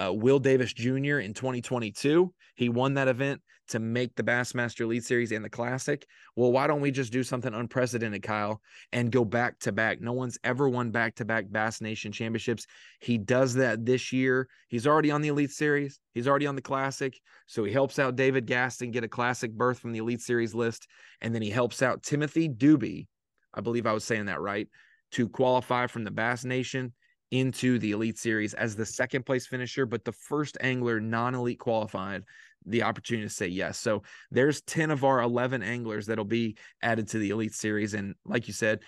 uh, 0.00 0.12
Will 0.12 0.38
Davis 0.38 0.72
Jr. 0.72 1.18
in 1.18 1.34
2022. 1.34 2.32
He 2.54 2.68
won 2.68 2.94
that 2.94 3.08
event 3.08 3.40
to 3.68 3.78
make 3.78 4.14
the 4.14 4.22
Bassmaster 4.22 4.80
Elite 4.82 5.04
Series 5.04 5.30
and 5.30 5.44
the 5.44 5.50
Classic. 5.50 6.06
Well, 6.36 6.52
why 6.52 6.66
don't 6.66 6.80
we 6.80 6.90
just 6.90 7.12
do 7.12 7.22
something 7.22 7.52
unprecedented, 7.52 8.22
Kyle, 8.22 8.62
and 8.92 9.12
go 9.12 9.24
back 9.24 9.58
to 9.60 9.72
back? 9.72 10.00
No 10.00 10.12
one's 10.12 10.38
ever 10.42 10.68
won 10.68 10.90
back 10.90 11.16
to 11.16 11.24
back 11.24 11.44
Bass 11.50 11.80
Nation 11.80 12.10
championships. 12.10 12.66
He 13.00 13.18
does 13.18 13.54
that 13.54 13.84
this 13.84 14.12
year. 14.12 14.48
He's 14.68 14.86
already 14.86 15.10
on 15.10 15.20
the 15.20 15.28
Elite 15.28 15.50
Series, 15.50 16.00
he's 16.14 16.26
already 16.26 16.46
on 16.46 16.56
the 16.56 16.62
Classic. 16.62 17.18
So 17.46 17.64
he 17.64 17.72
helps 17.72 17.98
out 17.98 18.16
David 18.16 18.46
Gaston 18.46 18.90
get 18.90 19.04
a 19.04 19.08
Classic 19.08 19.52
berth 19.52 19.78
from 19.78 19.92
the 19.92 20.00
Elite 20.00 20.20
Series 20.20 20.54
list. 20.54 20.86
And 21.20 21.34
then 21.34 21.42
he 21.42 21.50
helps 21.50 21.82
out 21.82 22.02
Timothy 22.02 22.48
Doobie. 22.48 23.06
I 23.54 23.60
believe 23.60 23.86
I 23.86 23.92
was 23.92 24.04
saying 24.04 24.26
that 24.26 24.40
right 24.40 24.68
to 25.12 25.28
qualify 25.28 25.86
from 25.86 26.04
the 26.04 26.10
Bass 26.10 26.44
Nation 26.44 26.92
into 27.30 27.78
the 27.78 27.92
Elite 27.92 28.18
Series 28.18 28.54
as 28.54 28.74
the 28.74 28.86
second 28.86 29.26
place 29.26 29.46
finisher, 29.46 29.86
but 29.86 30.04
the 30.04 30.12
first 30.12 30.56
angler 30.60 31.00
non 31.00 31.34
elite 31.34 31.58
qualified 31.58 32.24
the 32.66 32.82
opportunity 32.82 33.26
to 33.26 33.34
say 33.34 33.46
yes. 33.46 33.78
So 33.78 34.02
there's 34.30 34.60
10 34.62 34.90
of 34.90 35.04
our 35.04 35.20
11 35.20 35.62
anglers 35.62 36.06
that'll 36.06 36.24
be 36.24 36.56
added 36.82 37.08
to 37.08 37.18
the 37.18 37.30
Elite 37.30 37.54
Series. 37.54 37.94
And 37.94 38.14
like 38.24 38.46
you 38.48 38.54
said, 38.54 38.80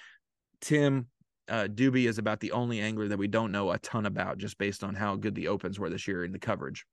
Tim 0.61 1.07
uh, 1.49 1.67
Doobie 1.67 2.09
is 2.09 2.19
about 2.19 2.41
the 2.41 2.53
only 2.53 2.81
angler 2.81 3.09
that 3.09 3.19
we 3.19 3.29
don't 3.29 3.53
know 3.53 3.71
a 3.71 3.79
ton 3.79 4.07
about 4.07 4.39
just 4.39 4.59
based 4.59 4.85
on 4.85 4.95
how 4.95 5.17
good 5.17 5.35
the 5.35 5.49
opens 5.49 5.79
were 5.79 5.91
this 5.91 6.07
year 6.07 6.25
in 6.25 6.33
the 6.33 6.39
coverage. 6.39 6.87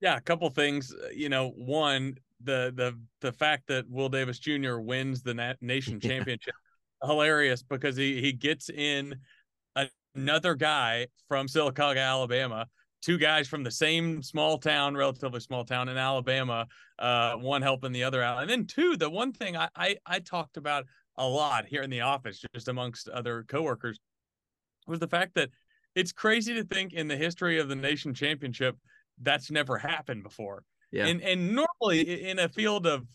Yeah, 0.00 0.16
a 0.16 0.20
couple 0.20 0.48
things. 0.50 0.92
Uh, 0.92 1.08
you 1.14 1.28
know, 1.28 1.50
one, 1.50 2.16
the 2.42 2.72
the 2.74 2.98
the 3.20 3.32
fact 3.32 3.66
that 3.68 3.88
Will 3.88 4.08
Davis 4.08 4.38
Jr. 4.38 4.78
wins 4.78 5.22
the 5.22 5.34
nat- 5.34 5.60
nation 5.60 6.00
championship, 6.00 6.54
yeah. 7.02 7.08
hilarious 7.08 7.62
because 7.62 7.96
he 7.96 8.20
he 8.20 8.32
gets 8.32 8.68
in 8.70 9.16
another 10.14 10.54
guy 10.54 11.06
from 11.28 11.46
Sylacauga, 11.46 11.98
Alabama, 11.98 12.66
two 13.02 13.18
guys 13.18 13.46
from 13.46 13.62
the 13.62 13.70
same 13.70 14.22
small 14.22 14.58
town, 14.58 14.96
relatively 14.96 15.40
small 15.40 15.64
town 15.64 15.88
in 15.88 15.96
Alabama, 15.96 16.66
uh, 16.98 17.34
one 17.34 17.62
helping 17.62 17.92
the 17.92 18.04
other 18.04 18.22
out. 18.22 18.40
And 18.40 18.50
then 18.50 18.66
two, 18.66 18.96
the 18.96 19.10
one 19.10 19.32
thing 19.32 19.56
I, 19.56 19.68
I, 19.76 19.96
I 20.06 20.18
talked 20.18 20.56
about 20.56 20.86
a 21.16 21.26
lot 21.26 21.66
here 21.66 21.82
in 21.82 21.90
the 21.90 22.00
office, 22.00 22.42
just 22.54 22.68
amongst 22.68 23.08
other 23.08 23.44
coworkers, 23.48 23.98
was 24.86 24.98
the 24.98 25.08
fact 25.08 25.34
that 25.34 25.50
it's 25.94 26.12
crazy 26.12 26.54
to 26.54 26.64
think 26.64 26.92
in 26.92 27.08
the 27.08 27.16
history 27.16 27.58
of 27.58 27.68
the 27.68 27.76
nation 27.76 28.12
championship 28.12 28.76
that's 29.22 29.50
never 29.50 29.78
happened 29.78 30.22
before. 30.22 30.62
Yeah. 30.92 31.06
And 31.06 31.22
and 31.22 31.54
normally 31.54 32.28
in 32.28 32.38
a 32.38 32.48
field 32.48 32.86
of 32.86 33.06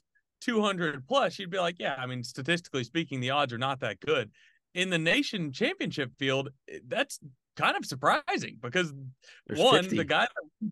200 0.41 1.07
plus, 1.07 1.37
you'd 1.37 1.51
be 1.51 1.59
like, 1.59 1.75
yeah, 1.79 1.95
I 1.97 2.05
mean, 2.07 2.23
statistically 2.23 2.83
speaking, 2.83 3.19
the 3.19 3.29
odds 3.29 3.53
are 3.53 3.57
not 3.57 3.79
that 3.81 3.99
good 3.99 4.31
in 4.73 4.89
the 4.89 4.97
nation 4.97 5.51
championship 5.51 6.11
field, 6.17 6.49
eh, 6.69 6.79
that's 6.87 7.19
kind 7.55 7.75
of 7.75 7.85
surprising 7.85 8.57
because 8.61 8.93
There's 9.47 9.59
one, 9.59 9.83
50. 9.83 9.97
the 9.97 10.05
guy, 10.05 10.27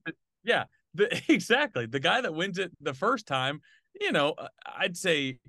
that, 0.05 0.15
yeah, 0.43 0.63
the, 0.93 1.21
exactly, 1.31 1.85
the 1.85 1.99
guy 1.99 2.21
that 2.21 2.33
wins 2.33 2.57
it 2.57 2.71
the 2.81 2.93
first 2.93 3.27
time, 3.27 3.61
you 3.99 4.11
know, 4.11 4.33
uh, 4.37 4.47
I'd 4.65 4.97
say 4.97 5.39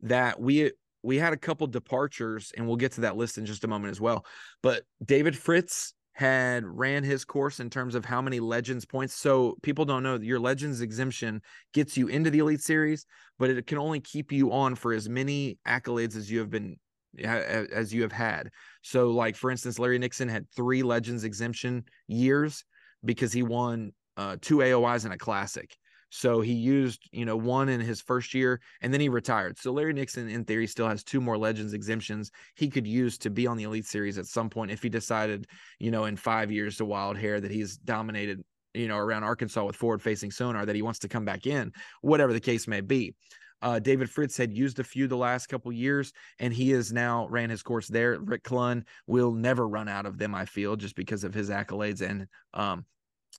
that 0.03 0.41
we 0.41 0.73
we 1.03 1.19
had 1.19 1.33
a 1.33 1.37
couple 1.37 1.67
departures 1.69 2.53
and 2.57 2.67
we'll 2.67 2.77
get 2.77 2.93
to 2.93 3.03
that 3.03 3.17
list 3.17 3.39
in 3.39 3.47
just 3.47 3.65
a 3.65 3.69
moment 3.69 3.93
as 3.93 4.01
well. 4.01 4.27
But 4.63 4.83
David 5.05 5.37
Fritz 5.37 5.95
had 6.15 6.65
ran 6.65 7.05
his 7.05 7.25
course 7.25 7.61
in 7.61 7.69
terms 7.69 7.95
of 7.95 8.05
how 8.05 8.23
many 8.23 8.41
legends 8.41 8.85
points. 8.85 9.15
So 9.15 9.55
people 9.63 9.85
don't 9.85 10.03
know 10.03 10.17
your 10.17 10.41
legends 10.41 10.81
exemption 10.81 11.43
gets 11.75 11.97
you 11.97 12.09
into 12.09 12.31
the 12.31 12.39
elite 12.39 12.63
series, 12.63 13.07
but 13.39 13.51
it 13.51 13.67
can 13.67 13.79
only 13.79 14.01
keep 14.01 14.33
you 14.33 14.51
on 14.51 14.75
for 14.75 14.93
as 14.93 15.09
many 15.09 15.59
accolades 15.69 16.17
as 16.17 16.31
you 16.31 16.39
have 16.41 16.51
been 16.51 16.77
as 17.23 17.95
you 17.95 18.03
have 18.03 18.13
had. 18.13 18.51
So 18.83 19.11
like 19.11 19.37
for 19.37 19.51
instance, 19.51 19.79
Larry 19.79 19.99
Nixon 19.99 20.29
had 20.29 20.51
3 20.57 20.83
legends 20.83 21.25
exemption 21.25 21.85
years 22.09 22.65
because 23.05 23.33
he 23.33 23.43
won 23.43 23.93
uh, 24.17 24.37
two 24.41 24.59
AOYs 24.59 25.05
and 25.05 25.15
a 25.15 25.19
classic. 25.19 25.77
So 26.17 26.41
he 26.41 26.55
used, 26.55 27.11
you 27.13 27.27
know, 27.27 27.37
one 27.37 27.69
in 27.69 27.79
his 27.79 28.01
first 28.01 28.33
year 28.33 28.63
and 28.81 28.91
then 28.91 29.03
he 29.03 29.11
retired. 29.11 29.59
So 29.59 29.71
Larry 29.71 29.93
Nixon, 29.93 30.31
in 30.31 30.47
theory, 30.47 30.67
still 30.67 30.89
has 30.89 31.05
two 31.05 31.21
more 31.21 31.37
Legends 31.37 31.75
exemptions 31.75 32.31
he 32.55 32.71
could 32.71 32.87
use 32.87 33.19
to 33.19 33.29
be 33.29 33.47
on 33.47 33.59
the 33.59 33.65
Elite 33.65 33.85
Series 33.85 34.17
at 34.17 34.25
some 34.25 34.49
point 34.49 34.71
if 34.71 34.83
he 34.83 34.89
decided, 34.89 35.47
you 35.79 35.91
know, 35.91 36.07
in 36.07 36.17
five 36.17 36.51
years 36.51 36.79
to 36.79 36.87
Wild 36.87 37.19
Hair 37.19 37.43
that 37.43 37.51
he's 37.51 37.77
dominated, 37.77 38.43
you 38.73 38.89
know, 38.89 38.97
around 38.97 39.25
Arkansas 39.25 39.63
with 39.63 39.77
forward 39.77 40.01
facing 40.01 40.31
sonar 40.31 40.65
that 40.65 40.75
he 40.75 40.81
wants 40.81 41.01
to 41.01 41.09
come 41.09 41.27
back 41.27 41.47
in, 41.47 41.71
whatever 42.01 42.33
the 42.33 42.41
case 42.41 42.67
may 42.67 42.81
be. 42.81 43.15
Uh, 43.61 43.79
David 43.79 44.09
Fritz 44.09 44.39
had 44.39 44.57
used 44.57 44.79
a 44.79 44.85
few 44.85 45.09
the 45.09 45.19
last 45.19 45.49
couple 45.49 45.71
years, 45.71 46.15
and 46.39 46.51
he 46.51 46.71
has 46.71 46.95
now 46.95 47.29
ran 47.29 47.51
his 47.51 47.63
course 47.63 47.89
there. 47.89 48.19
Rick 48.21 48.45
Clunn 48.45 48.85
will 49.07 49.33
never 49.33 49.69
run 49.69 49.87
out 49.87 50.07
of 50.07 50.17
them, 50.17 50.35
I 50.35 50.47
feel, 50.47 50.77
just 50.77 50.97
because 50.97 51.25
of 51.25 51.35
his 51.35 51.51
accolades 51.51 52.01
and 52.01 52.27
um, 52.55 52.87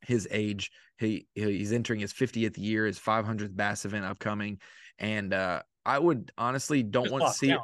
his 0.05 0.27
age. 0.31 0.71
He 0.97 1.27
he's 1.35 1.73
entering 1.73 1.99
his 1.99 2.13
50th 2.13 2.57
year, 2.57 2.85
his 2.85 2.99
500th 2.99 3.55
Bass 3.55 3.85
event 3.85 4.05
upcoming, 4.05 4.59
and 4.99 5.33
uh, 5.33 5.61
I 5.85 5.99
would 5.99 6.31
honestly 6.37 6.83
don't 6.83 7.11
want 7.11 7.25
to 7.25 7.33
see. 7.33 7.55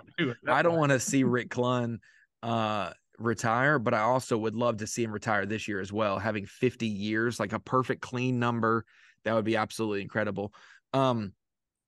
I 0.48 0.62
don't 0.62 0.78
want 0.78 0.92
to 0.92 1.00
see 1.00 1.24
Rick 1.24 1.50
Clunn 1.50 1.98
uh, 2.42 2.92
retire, 3.18 3.80
but 3.80 3.94
I 3.94 4.02
also 4.02 4.38
would 4.38 4.56
love 4.56 4.78
to 4.78 4.88
see 4.88 5.04
him 5.04 5.12
retire 5.12 5.46
this 5.46 5.68
year 5.68 5.80
as 5.80 5.92
well, 5.92 6.20
having 6.20 6.46
50 6.46 6.88
years, 6.88 7.40
like 7.40 7.54
a 7.54 7.60
perfect 7.60 8.02
clean 8.02 8.40
number. 8.40 8.86
That 9.26 9.34
would 9.34 9.46
be 9.46 9.56
absolutely 9.56 10.02
incredible. 10.02 10.54
Um, 10.94 11.34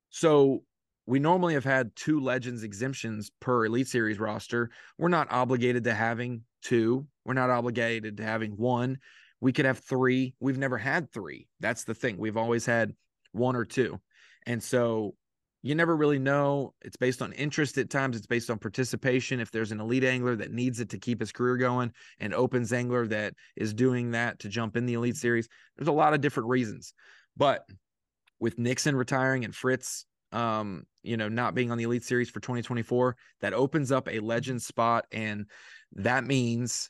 so 0.09 0.63
we 1.05 1.19
normally 1.19 1.53
have 1.53 1.63
had 1.63 1.95
two 1.95 2.19
legends 2.19 2.63
exemptions 2.63 3.31
per 3.39 3.65
elite 3.65 3.87
series 3.87 4.19
roster. 4.19 4.71
We're 4.97 5.09
not 5.09 5.31
obligated 5.31 5.83
to 5.83 5.93
having 5.93 6.43
two. 6.63 7.05
We're 7.25 7.33
not 7.33 7.49
obligated 7.49 8.17
to 8.17 8.23
having 8.23 8.51
one. 8.51 8.97
We 9.45 9.53
could 9.53 9.65
have 9.65 9.77
three. 9.77 10.33
We've 10.39 10.57
never 10.57 10.75
had 10.75 11.11
three. 11.11 11.47
That's 11.59 11.83
the 11.83 11.93
thing. 11.93 12.17
We've 12.17 12.35
always 12.35 12.65
had 12.65 12.95
one 13.31 13.55
or 13.55 13.63
two. 13.63 14.01
And 14.47 14.63
so 14.63 15.13
you 15.61 15.75
never 15.75 15.95
really 15.95 16.17
know. 16.17 16.73
It's 16.81 16.97
based 16.97 17.21
on 17.21 17.31
interest 17.31 17.77
at 17.77 17.91
times, 17.91 18.17
it's 18.17 18.25
based 18.25 18.49
on 18.49 18.57
participation. 18.57 19.39
If 19.39 19.51
there's 19.51 19.71
an 19.71 19.79
elite 19.79 20.03
angler 20.03 20.35
that 20.35 20.51
needs 20.51 20.79
it 20.79 20.89
to 20.89 20.97
keep 20.97 21.19
his 21.19 21.31
career 21.31 21.57
going, 21.57 21.91
an 22.19 22.33
opens 22.33 22.73
angler 22.73 23.05
that 23.05 23.35
is 23.55 23.71
doing 23.71 24.09
that 24.13 24.39
to 24.39 24.49
jump 24.49 24.75
in 24.75 24.87
the 24.87 24.95
elite 24.95 25.15
series, 25.15 25.47
there's 25.77 25.89
a 25.89 25.91
lot 25.91 26.15
of 26.15 26.21
different 26.21 26.49
reasons. 26.49 26.95
But 27.37 27.69
with 28.39 28.57
Nixon 28.57 28.95
retiring 28.95 29.45
and 29.45 29.53
Fritz 29.53 30.07
um, 30.31 30.87
you 31.03 31.17
know, 31.17 31.29
not 31.29 31.53
being 31.53 31.69
on 31.69 31.77
the 31.77 31.83
elite 31.83 32.03
series 32.03 32.31
for 32.31 32.39
2024, 32.39 33.15
that 33.41 33.53
opens 33.53 33.91
up 33.91 34.09
a 34.09 34.21
legend 34.21 34.63
spot. 34.63 35.05
And 35.11 35.45
that 35.97 36.23
means 36.25 36.89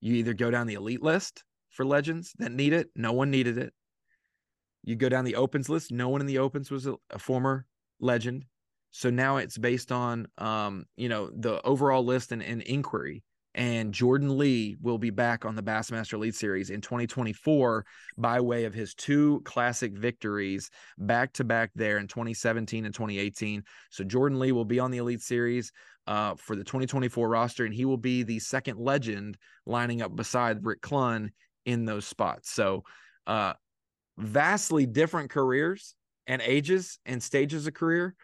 you 0.00 0.16
either 0.16 0.34
go 0.34 0.50
down 0.50 0.66
the 0.66 0.74
elite 0.74 1.04
list 1.04 1.44
for 1.72 1.84
legends 1.84 2.32
that 2.38 2.52
need 2.52 2.72
it, 2.72 2.90
no 2.94 3.12
one 3.12 3.30
needed 3.30 3.58
it. 3.58 3.72
You 4.84 4.96
go 4.96 5.08
down 5.08 5.24
the 5.24 5.36
opens 5.36 5.68
list, 5.68 5.90
no 5.90 6.08
one 6.08 6.20
in 6.20 6.26
the 6.26 6.38
opens 6.38 6.70
was 6.70 6.86
a, 6.86 6.94
a 7.10 7.18
former 7.18 7.66
legend. 8.00 8.44
So 8.90 9.10
now 9.10 9.38
it's 9.38 9.56
based 9.56 9.90
on 9.90 10.26
um, 10.38 10.84
you 10.96 11.08
know, 11.08 11.30
the 11.34 11.62
overall 11.62 12.04
list 12.04 12.32
and, 12.32 12.42
and 12.42 12.62
inquiry. 12.62 13.22
And 13.54 13.92
Jordan 13.92 14.38
Lee 14.38 14.76
will 14.80 14.96
be 14.96 15.10
back 15.10 15.44
on 15.44 15.54
the 15.54 15.62
Bassmaster 15.62 16.14
Elite 16.14 16.34
Series 16.34 16.70
in 16.70 16.80
2024 16.80 17.84
by 18.16 18.40
way 18.40 18.64
of 18.64 18.72
his 18.72 18.94
two 18.94 19.42
classic 19.44 19.92
victories 19.92 20.70
back 20.96 21.34
to 21.34 21.44
back 21.44 21.70
there 21.74 21.98
in 21.98 22.06
2017 22.06 22.86
and 22.86 22.94
2018. 22.94 23.62
So 23.90 24.04
Jordan 24.04 24.38
Lee 24.38 24.52
will 24.52 24.64
be 24.64 24.80
on 24.80 24.90
the 24.90 24.98
Elite 24.98 25.20
Series 25.20 25.70
uh, 26.06 26.34
for 26.36 26.56
the 26.56 26.64
2024 26.64 27.28
roster, 27.28 27.66
and 27.66 27.74
he 27.74 27.84
will 27.84 27.98
be 27.98 28.22
the 28.22 28.38
second 28.38 28.78
legend 28.78 29.36
lining 29.66 30.00
up 30.00 30.16
beside 30.16 30.64
Rick 30.64 30.80
Clunn 30.80 31.28
in 31.64 31.84
those 31.84 32.06
spots. 32.06 32.50
So, 32.50 32.84
uh, 33.26 33.54
vastly 34.18 34.86
different 34.86 35.30
careers 35.30 35.94
and 36.26 36.42
ages 36.42 36.98
and 37.06 37.22
stages 37.22 37.66
of 37.66 37.74
career, 37.74 38.14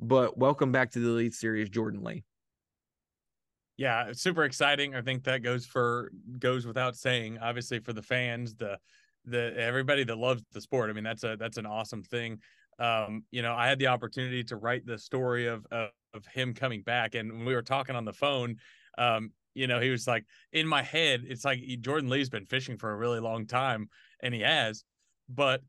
but 0.00 0.36
welcome 0.38 0.72
back 0.72 0.90
to 0.92 0.98
the 0.98 1.08
Elite 1.08 1.34
Series, 1.34 1.68
Jordan 1.70 2.02
Lee. 2.02 2.24
Yeah, 3.76 4.12
super 4.12 4.44
exciting. 4.44 4.94
I 4.94 5.02
think 5.02 5.24
that 5.24 5.42
goes 5.42 5.64
for 5.64 6.10
goes 6.38 6.66
without 6.66 6.96
saying. 6.96 7.38
Obviously, 7.38 7.78
for 7.78 7.92
the 7.92 8.02
fans, 8.02 8.56
the 8.56 8.78
the 9.24 9.54
everybody 9.56 10.02
that 10.04 10.18
loves 10.18 10.42
the 10.52 10.60
sport. 10.60 10.90
I 10.90 10.92
mean, 10.92 11.04
that's 11.04 11.22
a 11.22 11.36
that's 11.38 11.58
an 11.58 11.66
awesome 11.66 12.02
thing. 12.02 12.40
Um, 12.80 13.24
you 13.30 13.42
know, 13.42 13.54
I 13.54 13.68
had 13.68 13.78
the 13.78 13.88
opportunity 13.88 14.42
to 14.44 14.56
write 14.56 14.84
the 14.84 14.98
story 14.98 15.46
of, 15.46 15.64
of 15.70 15.90
of 16.14 16.26
him 16.26 16.54
coming 16.54 16.82
back. 16.82 17.14
And 17.14 17.30
when 17.30 17.44
we 17.44 17.54
were 17.54 17.62
talking 17.62 17.96
on 17.96 18.04
the 18.04 18.12
phone, 18.12 18.56
um, 18.96 19.30
you 19.58 19.66
know, 19.66 19.80
he 19.80 19.90
was 19.90 20.06
like, 20.06 20.24
in 20.52 20.66
my 20.66 20.82
head, 20.82 21.24
it's 21.26 21.44
like 21.44 21.60
Jordan 21.80 22.08
Lee's 22.08 22.30
been 22.30 22.46
fishing 22.46 22.78
for 22.78 22.90
a 22.90 22.96
really 22.96 23.20
long 23.20 23.46
time, 23.46 23.88
and 24.22 24.32
he 24.32 24.40
has. 24.40 24.84
But, 25.28 25.62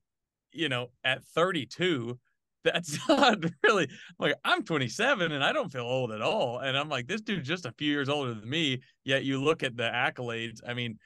you 0.51 0.69
know, 0.69 0.87
at 1.03 1.23
32, 1.25 2.19
that's 2.63 2.97
not 3.09 3.43
really 3.63 3.89
like 4.19 4.35
I'm 4.43 4.63
27 4.63 5.31
and 5.31 5.43
I 5.43 5.53
don't 5.53 5.71
feel 5.71 5.85
old 5.85 6.11
at 6.11 6.21
all. 6.21 6.59
And 6.59 6.77
I'm 6.77 6.89
like, 6.89 7.07
this 7.07 7.21
dude's 7.21 7.47
just 7.47 7.65
a 7.65 7.71
few 7.71 7.91
years 7.91 8.09
older 8.09 8.33
than 8.33 8.49
me. 8.49 8.81
Yet 9.03 9.23
you 9.23 9.41
look 9.41 9.63
at 9.63 9.75
the 9.75 9.83
accolades. 9.83 10.59
I 10.67 10.73
mean, 10.73 10.99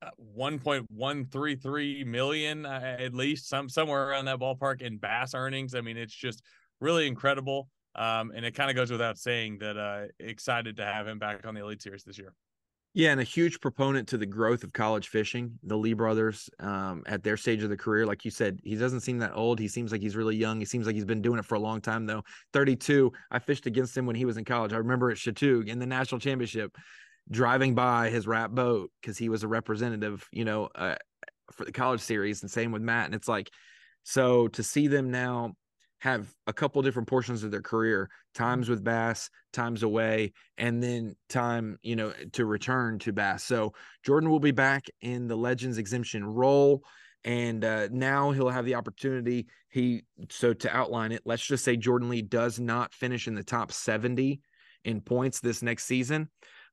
uh, 0.00 0.10
1.133 0.36 2.06
million 2.06 2.64
uh, 2.64 2.96
at 2.98 3.14
least 3.14 3.48
some 3.48 3.68
somewhere 3.68 4.08
around 4.08 4.26
that 4.26 4.38
ballpark 4.38 4.80
in 4.80 4.98
bass 4.98 5.34
earnings. 5.34 5.74
I 5.74 5.80
mean, 5.80 5.96
it's 5.96 6.14
just 6.14 6.42
really 6.80 7.06
incredible. 7.06 7.68
Um, 7.98 8.32
and 8.34 8.46
it 8.46 8.54
kind 8.54 8.70
of 8.70 8.76
goes 8.76 8.92
without 8.92 9.18
saying 9.18 9.58
that 9.58 9.76
uh, 9.76 10.06
excited 10.20 10.76
to 10.76 10.84
have 10.84 11.08
him 11.08 11.18
back 11.18 11.44
on 11.44 11.54
the 11.54 11.62
Elite 11.62 11.82
Series 11.82 12.04
this 12.04 12.16
year. 12.16 12.32
Yeah, 12.94 13.10
and 13.10 13.20
a 13.20 13.24
huge 13.24 13.60
proponent 13.60 14.08
to 14.08 14.18
the 14.18 14.26
growth 14.26 14.64
of 14.64 14.72
college 14.72 15.08
fishing. 15.08 15.58
The 15.64 15.76
Lee 15.76 15.92
brothers, 15.92 16.48
um, 16.58 17.02
at 17.06 17.22
their 17.22 17.36
stage 17.36 17.62
of 17.62 17.70
the 17.70 17.76
career, 17.76 18.06
like 18.06 18.24
you 18.24 18.30
said, 18.30 18.60
he 18.62 18.76
doesn't 18.76 19.00
seem 19.00 19.18
that 19.18 19.32
old. 19.34 19.58
He 19.58 19.68
seems 19.68 19.92
like 19.92 20.00
he's 20.00 20.16
really 20.16 20.36
young. 20.36 20.58
He 20.58 20.64
seems 20.64 20.86
like 20.86 20.94
he's 20.94 21.04
been 21.04 21.20
doing 21.20 21.38
it 21.38 21.44
for 21.44 21.56
a 21.56 21.60
long 21.60 21.80
time, 21.80 22.06
though. 22.06 22.22
32. 22.52 23.12
I 23.30 23.40
fished 23.40 23.66
against 23.66 23.96
him 23.96 24.06
when 24.06 24.16
he 24.16 24.24
was 24.24 24.36
in 24.36 24.44
college. 24.44 24.72
I 24.72 24.78
remember 24.78 25.10
at 25.10 25.16
Chatuge 25.16 25.68
in 25.68 25.80
the 25.80 25.86
national 25.86 26.20
championship, 26.20 26.76
driving 27.30 27.74
by 27.74 28.10
his 28.10 28.26
wrap 28.26 28.52
boat 28.52 28.90
because 29.02 29.18
he 29.18 29.28
was 29.28 29.42
a 29.42 29.48
representative, 29.48 30.26
you 30.32 30.44
know, 30.44 30.68
uh, 30.74 30.96
for 31.52 31.64
the 31.64 31.72
college 31.72 32.00
series, 32.00 32.42
and 32.42 32.50
same 32.50 32.72
with 32.72 32.82
Matt. 32.82 33.06
And 33.06 33.14
it's 33.14 33.28
like, 33.28 33.50
so 34.04 34.48
to 34.48 34.62
see 34.62 34.86
them 34.86 35.10
now 35.10 35.54
have 36.00 36.32
a 36.46 36.52
couple 36.52 36.80
different 36.82 37.08
portions 37.08 37.42
of 37.42 37.50
their 37.50 37.62
career 37.62 38.08
times 38.34 38.68
with 38.68 38.84
bass 38.84 39.30
times 39.52 39.82
away 39.82 40.32
and 40.56 40.82
then 40.82 41.16
time 41.28 41.78
you 41.82 41.96
know 41.96 42.12
to 42.32 42.44
return 42.44 42.98
to 43.00 43.12
bass. 43.12 43.44
So 43.44 43.72
jordan 44.04 44.30
will 44.30 44.40
be 44.40 44.52
back 44.52 44.86
in 45.00 45.28
the 45.28 45.36
legends 45.36 45.78
exemption 45.78 46.24
role 46.24 46.82
and 47.24 47.64
uh, 47.64 47.88
now 47.90 48.30
he'll 48.30 48.48
have 48.48 48.64
the 48.64 48.76
opportunity 48.76 49.46
he 49.68 50.04
so 50.30 50.52
to 50.54 50.74
outline 50.74 51.12
it 51.12 51.22
let's 51.24 51.44
just 51.44 51.64
say 51.64 51.76
jordan 51.76 52.08
lee 52.08 52.22
does 52.22 52.60
not 52.60 52.94
finish 52.94 53.26
in 53.26 53.34
the 53.34 53.42
top 53.42 53.72
70 53.72 54.40
in 54.84 55.00
points 55.00 55.40
this 55.40 55.62
next 55.62 55.84
season. 55.84 56.28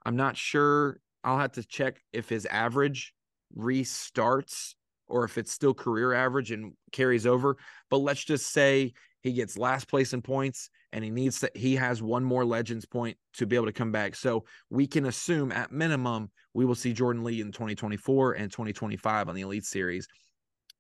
I'm 0.06 0.16
not 0.16 0.38
sure 0.38 1.00
i'll 1.24 1.40
have 1.40 1.54
to 1.54 1.64
check 1.64 1.98
if 2.14 2.30
his 2.30 2.46
average 2.46 3.14
restarts 3.58 4.76
or 5.08 5.24
if 5.24 5.38
it's 5.38 5.52
still 5.52 5.74
career 5.74 6.14
average 6.14 6.52
and 6.52 6.74
carries 6.92 7.26
over 7.26 7.58
but 7.90 7.98
let's 7.98 8.24
just 8.24 8.52
say 8.52 8.94
he 9.26 9.34
gets 9.34 9.58
last 9.58 9.90
place 9.90 10.14
in 10.14 10.22
points 10.22 10.70
and 10.94 11.04
he 11.04 11.10
needs 11.10 11.40
to 11.40 11.50
he 11.56 11.76
has 11.76 12.02
one 12.02 12.24
more 12.24 12.46
legends 12.46 12.86
point 12.86 13.18
to 13.34 13.48
be 13.48 13.56
able 13.56 13.66
to 13.66 13.74
come 13.74 13.92
back. 13.92 14.16
So 14.16 14.46
we 14.70 14.86
can 14.86 15.08
assume 15.08 15.52
at 15.52 15.72
minimum 15.72 16.30
we 16.54 16.64
will 16.64 16.76
see 16.76 16.94
jordan 16.94 17.24
lee 17.24 17.42
in 17.42 17.52
2024 17.52 18.34
and 18.34 18.52
2025 18.52 19.28
on 19.28 19.34
the 19.34 19.42
elite 19.42 19.66
series 19.66 20.08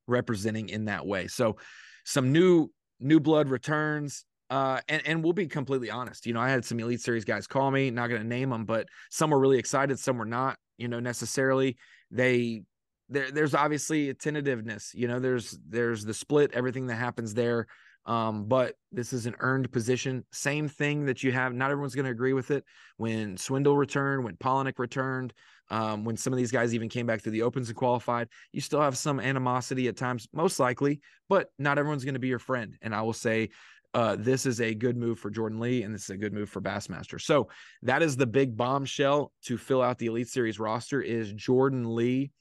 representing 0.07 0.69
in 0.69 0.85
that 0.85 1.05
way. 1.05 1.25
So 1.27 1.57
some 2.05 2.31
new 2.31 2.69
new 2.99 3.19
blood 3.19 3.49
returns 3.49 4.25
uh 4.51 4.79
and 4.87 5.01
and 5.07 5.23
we'll 5.23 5.33
be 5.33 5.47
completely 5.47 5.89
honest 5.89 6.27
you 6.27 6.31
know 6.31 6.39
i 6.39 6.47
had 6.47 6.63
some 6.63 6.79
elite 6.79 7.01
series 7.01 7.25
guys 7.25 7.47
call 7.47 7.71
me 7.71 7.89
not 7.89 8.07
going 8.07 8.21
to 8.21 8.27
name 8.27 8.51
them 8.51 8.63
but 8.63 8.87
some 9.09 9.31
were 9.31 9.39
really 9.39 9.57
excited 9.57 9.97
some 9.97 10.19
were 10.19 10.23
not 10.23 10.55
you 10.77 10.87
know 10.87 10.99
necessarily. 10.99 11.77
They 12.11 12.63
there 13.09 13.31
there's 13.31 13.53
obviously 13.53 14.09
a 14.09 14.13
tentativeness 14.13 14.91
you 14.93 15.07
know 15.07 15.19
there's 15.19 15.57
there's 15.67 16.03
the 16.05 16.13
split 16.13 16.51
everything 16.53 16.87
that 16.87 16.95
happens 16.95 17.33
there 17.33 17.67
um, 18.05 18.45
but 18.45 18.75
this 18.91 19.13
is 19.13 19.25
an 19.25 19.35
earned 19.39 19.71
position. 19.71 20.23
Same 20.31 20.67
thing 20.67 21.05
that 21.05 21.23
you 21.23 21.31
have. 21.31 21.53
Not 21.53 21.71
everyone's 21.71 21.95
going 21.95 22.05
to 22.05 22.11
agree 22.11 22.33
with 22.33 22.51
it. 22.51 22.63
When 22.97 23.37
Swindle 23.37 23.75
returned, 23.75 24.23
when 24.23 24.35
Palaniuk 24.35 24.77
returned, 24.77 25.33
um, 25.71 26.05
when 26.05 26.15
some 26.15 26.31
of 26.31 26.37
these 26.37 26.51
guys 26.51 26.75
even 26.75 26.89
came 26.89 27.07
back 27.07 27.21
through 27.21 27.31
the 27.31 27.41
opens 27.41 27.69
and 27.69 27.77
qualified, 27.77 28.27
you 28.51 28.61
still 28.61 28.81
have 28.81 28.97
some 28.97 29.19
animosity 29.19 29.87
at 29.87 29.97
times, 29.97 30.27
most 30.33 30.59
likely, 30.59 31.01
but 31.27 31.49
not 31.57 31.79
everyone's 31.79 32.05
going 32.05 32.13
to 32.13 32.19
be 32.19 32.27
your 32.27 32.39
friend. 32.39 32.77
And 32.81 32.93
I 32.93 33.01
will 33.01 33.13
say, 33.13 33.49
uh, 33.95 34.17
this 34.19 34.45
is 34.45 34.59
a 34.59 34.75
good 34.75 34.97
move 34.97 35.17
for 35.17 35.29
Jordan 35.29 35.59
Lee, 35.59 35.83
and 35.83 35.95
this 35.95 36.03
is 36.03 36.09
a 36.09 36.17
good 36.17 36.33
move 36.33 36.49
for 36.49 36.61
Bassmaster. 36.61 37.19
So 37.19 37.47
that 37.81 38.03
is 38.03 38.17
the 38.17 38.27
big 38.27 38.55
bombshell 38.57 39.31
to 39.45 39.57
fill 39.57 39.81
out 39.81 39.97
the 39.97 40.07
Elite 40.07 40.27
Series 40.27 40.59
roster 40.59 41.01
is 41.01 41.31
Jordan 41.31 41.95
Lee 41.95 42.31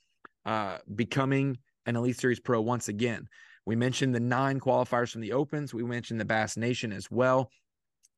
uh, 0.45 0.79
becoming 0.93 1.57
an 1.87 1.95
Elite 1.95 2.19
Series 2.19 2.41
pro 2.41 2.61
once 2.61 2.89
again. 2.89 3.29
We 3.67 3.77
mentioned 3.77 4.15
the 4.15 4.21
nine 4.21 4.61
qualifiers 4.61 5.11
from 5.11 5.21
the 5.21 5.33
Opens. 5.33 5.73
We 5.73 5.83
mentioned 5.85 6.21
the 6.21 6.25
Bass 6.25 6.57
Nation 6.57 6.93
as 6.93 7.11
well. 7.11 7.51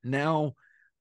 Now, 0.03 0.55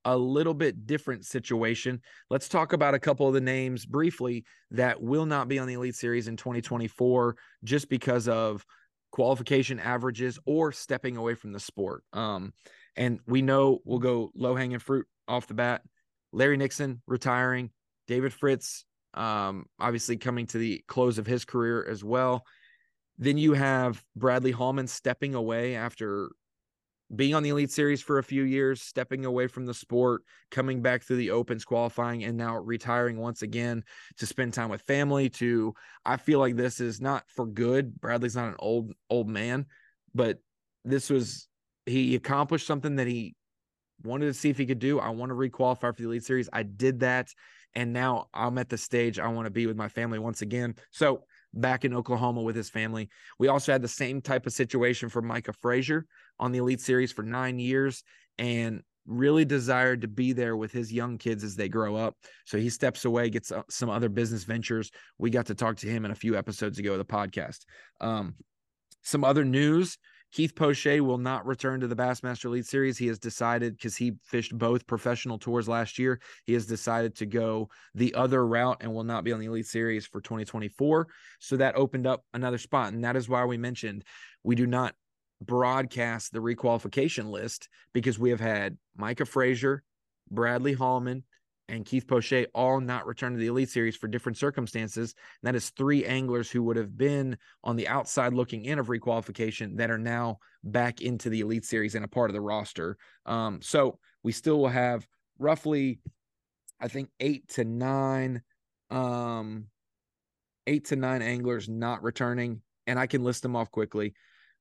a 0.05 0.15
little 0.15 0.53
bit 0.53 0.85
different 0.85 1.25
situation. 1.25 2.01
Let's 2.29 2.47
talk 2.47 2.73
about 2.73 2.93
a 2.93 2.99
couple 2.99 3.27
of 3.27 3.33
the 3.33 3.41
names 3.41 3.85
briefly 3.85 4.45
that 4.71 5.01
will 5.01 5.25
not 5.25 5.47
be 5.47 5.57
on 5.57 5.67
the 5.67 5.73
Elite 5.73 5.95
Series 5.95 6.27
in 6.27 6.37
2024 6.37 7.35
just 7.63 7.89
because 7.89 8.27
of 8.27 8.63
qualification 9.11 9.79
averages 9.79 10.37
or 10.45 10.71
stepping 10.71 11.17
away 11.17 11.33
from 11.33 11.53
the 11.53 11.59
sport. 11.59 12.03
Um, 12.13 12.53
and 12.95 13.19
we 13.25 13.41
know 13.41 13.79
we'll 13.83 13.99
go 13.99 14.31
low 14.35 14.55
hanging 14.55 14.79
fruit 14.79 15.07
off 15.27 15.47
the 15.47 15.53
bat. 15.55 15.81
Larry 16.31 16.57
Nixon 16.57 17.01
retiring, 17.07 17.71
David 18.07 18.33
Fritz, 18.33 18.85
um, 19.15 19.65
obviously 19.79 20.17
coming 20.17 20.45
to 20.47 20.57
the 20.57 20.83
close 20.87 21.17
of 21.17 21.25
his 21.25 21.45
career 21.45 21.85
as 21.89 22.03
well. 22.03 22.43
Then 23.17 23.37
you 23.37 23.53
have 23.53 24.03
Bradley 24.15 24.51
Hallman 24.51 24.87
stepping 24.87 25.35
away 25.35 25.75
after 25.75 26.31
being 27.15 27.35
on 27.35 27.43
the 27.43 27.49
Elite 27.49 27.71
Series 27.71 28.01
for 28.01 28.17
a 28.17 28.23
few 28.23 28.43
years, 28.43 28.81
stepping 28.81 29.25
away 29.25 29.47
from 29.47 29.65
the 29.65 29.73
sport, 29.73 30.23
coming 30.49 30.81
back 30.81 31.03
through 31.03 31.17
the 31.17 31.31
Opens 31.31 31.63
qualifying, 31.63 32.23
and 32.23 32.35
now 32.35 32.57
retiring 32.57 33.17
once 33.17 33.41
again 33.41 33.83
to 34.17 34.25
spend 34.25 34.53
time 34.53 34.69
with 34.69 34.81
family. 34.81 35.29
To 35.29 35.73
I 36.03 36.17
feel 36.17 36.39
like 36.39 36.55
this 36.55 36.79
is 36.79 36.99
not 36.99 37.23
for 37.29 37.45
good. 37.45 37.99
Bradley's 38.01 38.35
not 38.35 38.49
an 38.49 38.55
old 38.59 38.91
old 39.09 39.29
man, 39.29 39.67
but 40.13 40.39
this 40.83 41.09
was 41.09 41.47
he 41.85 42.15
accomplished 42.15 42.65
something 42.65 42.95
that 42.95 43.07
he 43.07 43.35
wanted 44.03 44.25
to 44.25 44.33
see 44.33 44.49
if 44.49 44.57
he 44.57 44.65
could 44.65 44.79
do. 44.79 44.99
I 44.99 45.09
want 45.09 45.29
to 45.29 45.35
requalify 45.35 45.95
for 45.95 46.01
the 46.01 46.05
Elite 46.05 46.23
Series. 46.23 46.49
I 46.51 46.63
did 46.63 47.01
that, 47.01 47.29
and 47.75 47.93
now 47.93 48.27
I'm 48.33 48.57
at 48.57 48.69
the 48.69 48.77
stage 48.77 49.19
I 49.19 49.27
want 49.27 49.45
to 49.45 49.51
be 49.51 49.67
with 49.67 49.77
my 49.77 49.89
family 49.89 50.19
once 50.19 50.41
again. 50.41 50.75
So 50.91 51.23
back 51.55 51.85
in 51.85 51.93
Oklahoma 51.93 52.41
with 52.41 52.55
his 52.55 52.69
family. 52.69 53.09
We 53.39 53.47
also 53.47 53.71
had 53.71 53.81
the 53.81 53.87
same 53.87 54.21
type 54.21 54.45
of 54.45 54.53
situation 54.53 55.09
for 55.09 55.21
Micah 55.21 55.53
Frazier 55.53 56.05
on 56.39 56.51
the 56.51 56.59
Elite 56.59 56.81
Series 56.81 57.11
for 57.11 57.23
nine 57.23 57.57
years 57.59 58.03
and 58.37 58.83
really 59.07 59.45
desired 59.45 60.01
to 60.01 60.07
be 60.07 60.33
there 60.33 60.57
with 60.57 60.71
his 60.71 60.91
young 60.91 61.17
kids 61.17 61.43
as 61.43 61.55
they 61.55 61.69
grow 61.69 61.95
up. 61.95 62.15
So 62.45 62.57
he 62.57 62.69
steps 62.69 63.05
away, 63.05 63.29
gets 63.29 63.51
uh, 63.51 63.61
some 63.69 63.89
other 63.89 64.09
business 64.09 64.43
ventures. 64.43 64.91
We 65.17 65.29
got 65.29 65.45
to 65.47 65.55
talk 65.55 65.77
to 65.77 65.87
him 65.87 66.05
in 66.05 66.11
a 66.11 66.15
few 66.15 66.35
episodes 66.35 66.79
ago 66.79 66.93
of 66.93 66.97
the 66.97 67.05
podcast. 67.05 67.65
Um, 68.01 68.35
some 69.03 69.23
other 69.23 69.45
news 69.45 69.97
Keith 70.35 70.53
Poche 70.53 70.99
will 70.99 71.17
not 71.17 71.45
return 71.45 71.79
to 71.79 71.87
the 71.87 71.95
Bassmaster 71.95 72.45
Elite 72.47 72.65
Series. 72.65 72.97
He 72.97 73.07
has 73.07 73.17
decided 73.17 73.77
because 73.77 73.95
he 73.95 74.17
fished 74.21 74.53
both 74.57 74.85
professional 74.85 75.39
tours 75.39 75.69
last 75.69 75.97
year, 75.97 76.19
he 76.43 76.51
has 76.51 76.65
decided 76.65 77.15
to 77.15 77.25
go 77.25 77.69
the 77.93 78.13
other 78.15 78.45
route 78.45 78.75
and 78.81 78.93
will 78.93 79.05
not 79.05 79.23
be 79.23 79.31
on 79.31 79.39
the 79.39 79.45
Elite 79.45 79.65
Series 79.65 80.05
for 80.05 80.19
2024. 80.19 81.07
So 81.39 81.55
that 81.55 81.77
opened 81.77 82.05
up 82.05 82.25
another 82.33 82.57
spot. 82.57 82.91
And 82.91 83.01
that 83.05 83.15
is 83.15 83.29
why 83.29 83.45
we 83.45 83.57
mentioned 83.57 84.03
we 84.43 84.55
do 84.55 84.67
not 84.67 84.93
broadcast 85.41 86.33
the 86.33 86.39
requalification 86.39 87.29
list 87.29 87.69
because 87.93 88.19
we 88.19 88.31
have 88.31 88.41
had 88.41 88.77
Micah 88.97 89.23
Frazier, 89.23 89.83
Bradley 90.29 90.73
Hallman, 90.73 91.23
and 91.67 91.85
Keith 91.85 92.07
Poche 92.07 92.45
all 92.53 92.79
not 92.79 93.07
return 93.07 93.33
to 93.33 93.39
the 93.39 93.47
Elite 93.47 93.69
Series 93.69 93.95
for 93.95 94.07
different 94.07 94.37
circumstances. 94.37 95.15
And 95.41 95.47
that 95.47 95.55
is 95.55 95.69
three 95.71 96.05
anglers 96.05 96.49
who 96.49 96.63
would 96.63 96.77
have 96.77 96.97
been 96.97 97.37
on 97.63 97.75
the 97.75 97.87
outside 97.87 98.33
looking 98.33 98.65
in 98.65 98.79
of 98.79 98.87
requalification 98.87 99.77
that 99.77 99.89
are 99.89 99.97
now 99.97 100.39
back 100.63 101.01
into 101.01 101.29
the 101.29 101.41
Elite 101.41 101.65
Series 101.65 101.95
and 101.95 102.05
a 102.05 102.09
part 102.09 102.29
of 102.29 102.33
the 102.33 102.41
roster. 102.41 102.97
Um, 103.25 103.61
so 103.61 103.99
we 104.23 104.31
still 104.31 104.59
will 104.59 104.69
have 104.69 105.07
roughly, 105.39 105.99
I 106.79 106.87
think, 106.87 107.09
eight 107.19 107.47
to 107.49 107.63
nine, 107.63 108.41
um, 108.91 109.67
eight 110.67 110.85
to 110.85 110.95
nine 110.95 111.21
anglers 111.21 111.67
not 111.67 112.03
returning, 112.03 112.61
and 112.87 112.99
I 112.99 113.07
can 113.07 113.23
list 113.23 113.41
them 113.41 113.55
off 113.55 113.71
quickly. 113.71 114.13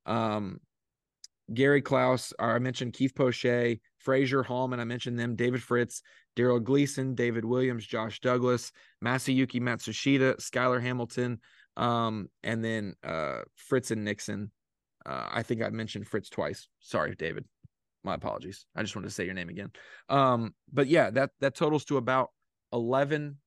Um, 0.07 0.61
Gary 1.53 1.83
Klaus, 1.83 2.33
or 2.39 2.55
I 2.55 2.59
mentioned 2.59 2.95
Keith 2.95 3.15
Poche, 3.15 3.79
Frazier 3.99 4.43
Hallman, 4.43 4.81
I 4.81 4.85
mentioned 4.85 5.19
them, 5.19 5.37
David 5.37 5.63
Fritz, 5.63 6.03
Darold 6.37 6.65
Gleason, 6.65 7.15
David 7.15 7.45
Williams, 7.45 7.87
Josh 7.87 8.21
Douglas, 8.21 8.73
Masayuki 9.05 9.61
Matsushita, 9.61 10.37
Skylar 10.37 10.81
Hamilton, 10.81 11.41
um, 11.77 12.29
and 12.43 12.65
then 12.65 12.95
uh, 13.03 13.41
Fritz 13.57 13.91
and 13.91 14.05
Nixon. 14.05 14.51
Uh, 15.05 15.29
I 15.31 15.43
think 15.43 15.63
I 15.63 15.69
mentioned 15.69 16.09
Fritz 16.09 16.31
twice. 16.31 16.69
Sorry, 16.81 17.15
David. 17.15 17.45
My 18.05 18.15
apologies. 18.15 18.67
I 18.75 18.83
just 18.83 18.95
wanted 18.95 19.09
to 19.09 19.15
say 19.15 19.25
your 19.25 19.35
name 19.35 19.49
again. 19.49 19.71
Um, 20.09 20.55
but 20.73 20.89
yeah, 20.89 21.11
that 21.11 21.31
that 21.41 21.55
totals 21.55 21.85
to 21.87 21.97
about 21.97 22.31
eleven 22.73 23.39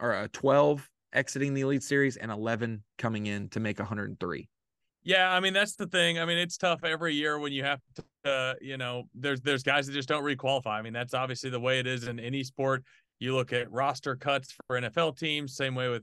or 0.00 0.12
uh, 0.12 0.28
twelve 0.32 0.88
exiting 1.12 1.54
the 1.54 1.62
Elite 1.62 1.82
Series 1.82 2.16
and 2.16 2.30
eleven 2.30 2.82
coming 2.98 3.26
in 3.26 3.48
to 3.50 3.60
make 3.60 3.78
103. 3.78 4.48
Yeah, 5.02 5.30
I 5.32 5.40
mean 5.40 5.52
that's 5.54 5.76
the 5.76 5.86
thing. 5.86 6.18
I 6.18 6.24
mean 6.24 6.38
it's 6.38 6.56
tough 6.56 6.84
every 6.84 7.14
year 7.14 7.38
when 7.38 7.52
you 7.52 7.64
have 7.64 7.80
to, 7.96 8.30
uh, 8.30 8.54
you 8.60 8.76
know, 8.76 9.04
there's 9.14 9.40
there's 9.40 9.62
guys 9.62 9.86
that 9.86 9.92
just 9.92 10.08
don't 10.08 10.24
requalify. 10.24 10.78
I 10.78 10.82
mean 10.82 10.92
that's 10.92 11.14
obviously 11.14 11.50
the 11.50 11.60
way 11.60 11.78
it 11.78 11.86
is 11.86 12.06
in 12.06 12.20
any 12.20 12.44
sport. 12.44 12.84
You 13.18 13.34
look 13.34 13.52
at 13.52 13.70
roster 13.70 14.16
cuts 14.16 14.54
for 14.66 14.80
NFL 14.80 15.18
teams, 15.18 15.54
same 15.54 15.74
way 15.74 15.88
with 15.88 16.02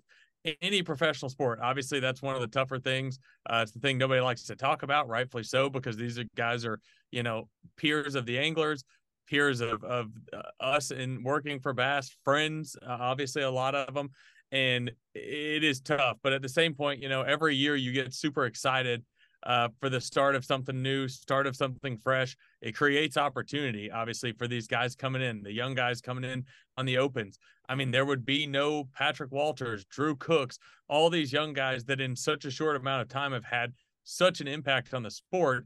any 0.62 0.82
professional 0.82 1.30
sport. 1.30 1.60
Obviously, 1.62 2.00
that's 2.00 2.22
one 2.22 2.36
of 2.36 2.42
the 2.42 2.48
tougher 2.48 2.80
things. 2.80 3.20
Uh, 3.50 3.60
it's 3.64 3.72
the 3.72 3.80
thing 3.80 3.98
nobody 3.98 4.22
likes 4.22 4.44
to 4.44 4.56
talk 4.56 4.84
about, 4.84 5.08
rightfully 5.08 5.44
so, 5.44 5.70
because 5.70 5.98
these 5.98 6.18
are 6.20 6.26
guys 6.36 6.66
are 6.66 6.80
you 7.12 7.24
know 7.24 7.48
peers 7.78 8.16
of 8.16 8.26
the 8.26 8.38
anglers, 8.38 8.84
peers 9.28 9.62
of 9.62 9.84
of 9.84 10.08
uh, 10.34 10.42
us 10.60 10.92
in 10.92 11.24
working 11.24 11.60
for 11.60 11.74
Bass, 11.74 12.16
friends. 12.24 12.76
Uh, 12.82 12.98
obviously, 13.00 13.42
a 13.44 13.52
lot 13.52 13.76
of 13.76 13.94
them, 13.94 14.10
and 14.52 14.92
it 15.14 15.64
is 15.64 15.82
tough. 15.82 16.18
But 16.22 16.34
at 16.34 16.42
the 16.42 16.50
same 16.50 16.74
point, 16.74 17.02
you 17.02 17.10
know, 17.10 17.22
every 17.22 17.56
year 17.56 17.76
you 17.76 17.92
get 17.92 18.14
super 18.14 18.46
excited 18.46 19.04
uh, 19.44 19.70
for 19.80 19.90
the 19.90 20.02
start 20.02 20.36
of 20.36 20.44
something 20.44 20.82
new, 20.82 21.08
start 21.08 21.48
of 21.48 21.56
something 21.56 21.98
fresh. 21.98 22.36
It 22.62 22.76
creates 22.76 23.18
opportunity, 23.18 23.92
obviously, 23.92 24.32
for 24.32 24.48
these 24.48 24.68
guys 24.68 24.96
coming 24.96 25.22
in, 25.22 25.44
the 25.44 25.52
young 25.52 25.76
guys 25.76 26.02
coming 26.02 26.24
in 26.24 26.46
on 26.78 26.86
the 26.86 26.98
opens. 26.98 27.38
I 27.70 27.76
mean, 27.76 27.92
there 27.92 28.06
would 28.06 28.26
be 28.26 28.48
no 28.48 28.86
Patrick 28.96 29.32
Walters, 29.32 29.86
Drew 29.86 30.16
Cooks, 30.16 30.58
all 30.90 31.10
these 31.10 31.32
young 31.32 31.54
guys 31.54 31.86
that 31.86 32.02
in 32.02 32.16
such 32.16 32.46
a 32.46 32.52
short 32.52 32.76
amount 32.76 33.02
of 33.02 33.10
time 33.10 33.32
have 33.34 33.46
had 33.46 33.74
such 34.04 34.42
an 34.42 34.48
impact 34.48 34.94
on 34.94 35.04
the 35.04 35.12
sport 35.12 35.66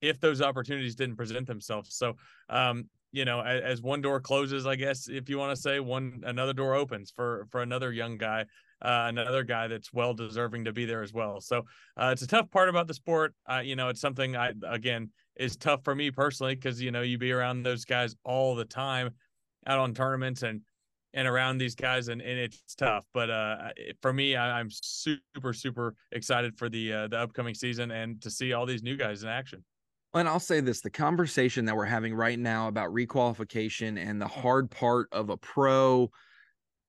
if 0.00 0.18
those 0.20 0.42
opportunities 0.42 0.96
didn't 0.96 1.16
present 1.16 1.46
themselves. 1.46 1.94
So, 1.94 2.16
um, 2.48 2.88
you 3.12 3.24
know, 3.24 3.40
as, 3.40 3.62
as, 3.62 3.82
one 3.82 4.00
door 4.00 4.20
closes, 4.20 4.66
I 4.66 4.74
guess 4.74 5.08
if 5.08 5.28
you 5.28 5.38
want 5.38 5.54
to 5.54 5.60
say 5.60 5.80
one 5.80 6.22
another 6.24 6.52
door 6.52 6.74
opens 6.74 7.12
for 7.14 7.46
for 7.50 7.62
another 7.62 7.92
young 7.92 8.16
guy, 8.16 8.46
uh, 8.82 9.06
another 9.08 9.44
guy 9.44 9.68
that's 9.68 9.92
well 9.92 10.14
deserving 10.14 10.64
to 10.64 10.72
be 10.72 10.84
there 10.84 11.02
as 11.02 11.12
well. 11.12 11.40
So 11.40 11.62
uh, 11.96 12.10
it's 12.12 12.22
a 12.22 12.26
tough 12.26 12.50
part 12.50 12.68
about 12.68 12.88
the 12.88 12.94
sport. 12.94 13.34
Uh, 13.50 13.60
you 13.62 13.76
know, 13.76 13.88
it's 13.88 14.00
something 14.00 14.34
I 14.34 14.52
again 14.66 15.10
is 15.36 15.56
tough 15.56 15.84
for 15.84 15.94
me 15.94 16.10
personally 16.10 16.54
because 16.54 16.80
you 16.80 16.90
know 16.90 17.02
you 17.02 17.18
be 17.18 17.32
around 17.32 17.62
those 17.62 17.84
guys 17.84 18.16
all 18.24 18.54
the 18.54 18.64
time, 18.64 19.10
out 19.66 19.78
on 19.78 19.94
tournaments 19.94 20.42
and 20.42 20.62
and 21.14 21.28
around 21.28 21.58
these 21.58 21.74
guys 21.74 22.08
and, 22.08 22.22
and 22.22 22.38
it's 22.38 22.74
tough 22.74 23.04
but 23.12 23.28
uh 23.28 23.68
for 24.00 24.14
me 24.14 24.34
I, 24.34 24.60
am 24.60 24.68
super 24.70 25.52
super 25.52 25.94
excited 26.10 26.56
for 26.56 26.70
the 26.70 26.92
uh, 26.92 27.08
the 27.08 27.18
upcoming 27.18 27.54
season 27.54 27.90
and 27.90 28.20
to 28.22 28.30
see 28.30 28.54
all 28.54 28.64
these 28.64 28.82
new 28.82 28.96
guys 28.96 29.22
in 29.22 29.28
action 29.28 29.62
and 30.20 30.28
I'll 30.28 30.40
say 30.40 30.60
this 30.60 30.80
the 30.80 30.90
conversation 30.90 31.64
that 31.66 31.76
we're 31.76 31.84
having 31.84 32.14
right 32.14 32.38
now 32.38 32.68
about 32.68 32.92
requalification 32.92 33.98
and 33.98 34.20
the 34.20 34.26
mm-hmm. 34.26 34.40
hard 34.40 34.70
part 34.70 35.08
of 35.12 35.30
a 35.30 35.36
pro 35.36 36.10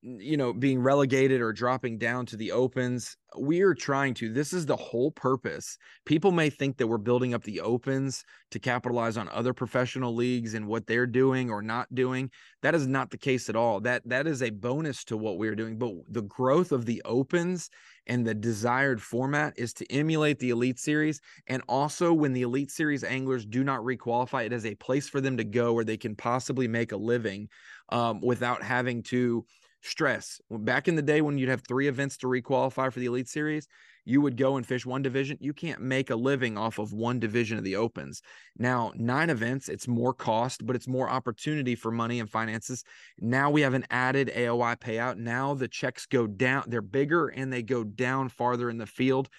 you 0.03 0.35
know, 0.35 0.51
being 0.51 0.81
relegated 0.81 1.39
or 1.39 1.53
dropping 1.53 1.97
down 1.97 2.25
to 2.25 2.35
the 2.35 2.51
opens. 2.51 3.15
We 3.39 3.61
are 3.61 3.73
trying 3.73 4.13
to, 4.15 4.33
this 4.33 4.51
is 4.51 4.65
the 4.65 4.75
whole 4.75 5.11
purpose. 5.11 5.77
People 6.05 6.31
may 6.31 6.49
think 6.49 6.77
that 6.77 6.87
we're 6.87 6.97
building 6.97 7.33
up 7.33 7.43
the 7.43 7.61
opens 7.61 8.25
to 8.51 8.59
capitalize 8.59 9.15
on 9.15 9.29
other 9.29 9.53
professional 9.53 10.13
leagues 10.13 10.55
and 10.55 10.67
what 10.67 10.87
they're 10.87 11.07
doing 11.07 11.49
or 11.49 11.61
not 11.61 11.87
doing. 11.95 12.29
That 12.61 12.75
is 12.75 12.85
not 12.85 13.11
the 13.11 13.17
case 13.17 13.47
at 13.47 13.55
all. 13.55 13.79
That 13.79 14.01
that 14.05 14.27
is 14.27 14.43
a 14.43 14.49
bonus 14.49 15.05
to 15.05 15.15
what 15.15 15.37
we're 15.37 15.55
doing. 15.55 15.77
But 15.77 15.93
the 16.09 16.23
growth 16.23 16.73
of 16.73 16.85
the 16.85 17.01
opens 17.05 17.69
and 18.05 18.27
the 18.27 18.33
desired 18.33 19.01
format 19.01 19.53
is 19.55 19.73
to 19.75 19.89
emulate 19.89 20.37
the 20.39 20.49
Elite 20.49 20.79
Series. 20.79 21.21
And 21.47 21.63
also, 21.69 22.11
when 22.11 22.33
the 22.33 22.41
Elite 22.41 22.71
Series 22.71 23.05
anglers 23.05 23.45
do 23.45 23.63
not 23.63 23.79
requalify, 23.79 24.45
it 24.45 24.53
is 24.53 24.65
a 24.65 24.75
place 24.75 25.07
for 25.07 25.21
them 25.21 25.37
to 25.37 25.45
go 25.45 25.71
where 25.71 25.85
they 25.85 25.97
can 25.97 26.13
possibly 26.13 26.67
make 26.67 26.91
a 26.91 26.97
living 26.97 27.47
um, 27.89 28.19
without 28.21 28.61
having 28.61 29.01
to 29.03 29.45
stress. 29.83 30.41
Back 30.49 30.87
in 30.87 30.95
the 30.95 31.01
day 31.01 31.21
when 31.21 31.37
you'd 31.37 31.49
have 31.49 31.63
three 31.67 31.87
events 31.87 32.17
to 32.17 32.27
requalify 32.27 32.91
for 32.91 32.99
the 32.99 33.05
Elite 33.05 33.27
Series, 33.27 33.67
you 34.05 34.21
would 34.21 34.37
go 34.37 34.57
and 34.57 34.65
fish 34.65 34.85
one 34.85 35.01
division. 35.01 35.37
You 35.39 35.53
can't 35.53 35.81
make 35.81 36.09
a 36.09 36.15
living 36.15 36.57
off 36.57 36.79
of 36.79 36.93
one 36.93 37.19
division 37.19 37.57
of 37.57 37.63
the 37.63 37.75
Opens. 37.75 38.21
Now, 38.57 38.91
nine 38.95 39.29
events, 39.29 39.69
it's 39.69 39.87
more 39.87 40.13
cost, 40.13 40.65
but 40.65 40.75
it's 40.75 40.87
more 40.87 41.09
opportunity 41.09 41.75
for 41.75 41.91
money 41.91 42.19
and 42.19 42.29
finances. 42.29 42.83
Now 43.19 43.49
we 43.49 43.61
have 43.61 43.73
an 43.73 43.85
added 43.89 44.31
AOY 44.35 44.75
payout. 44.77 45.17
Now 45.17 45.53
the 45.53 45.67
checks 45.67 46.05
go 46.05 46.27
down, 46.27 46.65
they're 46.67 46.81
bigger 46.81 47.27
and 47.27 47.51
they 47.51 47.63
go 47.63 47.83
down 47.83 48.29
farther 48.29 48.69
in 48.69 48.77
the 48.77 48.85
field 48.85 49.29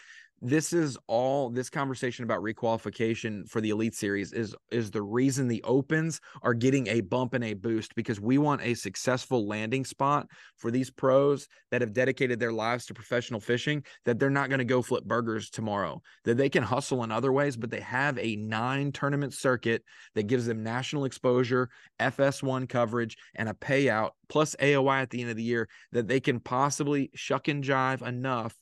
this 0.44 0.74
is 0.74 0.98
all 1.06 1.48
this 1.48 1.70
conversation 1.70 2.22
about 2.22 2.42
requalification 2.42 3.48
for 3.48 3.62
the 3.62 3.70
elite 3.70 3.94
series 3.94 4.30
is 4.34 4.54
is 4.70 4.90
the 4.90 5.00
reason 5.00 5.48
the 5.48 5.62
opens 5.62 6.20
are 6.42 6.52
getting 6.52 6.86
a 6.88 7.00
bump 7.00 7.32
and 7.32 7.42
a 7.42 7.54
boost 7.54 7.94
because 7.94 8.20
we 8.20 8.36
want 8.36 8.60
a 8.60 8.74
successful 8.74 9.48
landing 9.48 9.86
spot 9.86 10.26
for 10.58 10.70
these 10.70 10.90
pros 10.90 11.48
that 11.70 11.80
have 11.80 11.94
dedicated 11.94 12.38
their 12.38 12.52
lives 12.52 12.84
to 12.84 12.92
professional 12.92 13.40
fishing 13.40 13.82
that 14.04 14.18
they're 14.18 14.28
not 14.28 14.50
going 14.50 14.58
to 14.58 14.66
go 14.66 14.82
flip 14.82 15.04
burgers 15.04 15.48
tomorrow 15.48 16.00
that 16.24 16.36
they 16.36 16.50
can 16.50 16.62
hustle 16.62 17.02
in 17.04 17.10
other 17.10 17.32
ways 17.32 17.56
but 17.56 17.70
they 17.70 17.80
have 17.80 18.18
a 18.18 18.36
nine 18.36 18.92
tournament 18.92 19.32
circuit 19.32 19.82
that 20.14 20.26
gives 20.26 20.44
them 20.44 20.62
national 20.62 21.06
exposure 21.06 21.70
fs1 21.98 22.68
coverage 22.68 23.16
and 23.34 23.48
a 23.48 23.54
payout 23.54 24.10
plus 24.28 24.54
aoy 24.60 25.00
at 25.00 25.08
the 25.08 25.22
end 25.22 25.30
of 25.30 25.36
the 25.36 25.42
year 25.42 25.66
that 25.92 26.06
they 26.06 26.20
can 26.20 26.38
possibly 26.38 27.10
shuck 27.14 27.48
and 27.48 27.64
jive 27.64 28.06
enough 28.06 28.54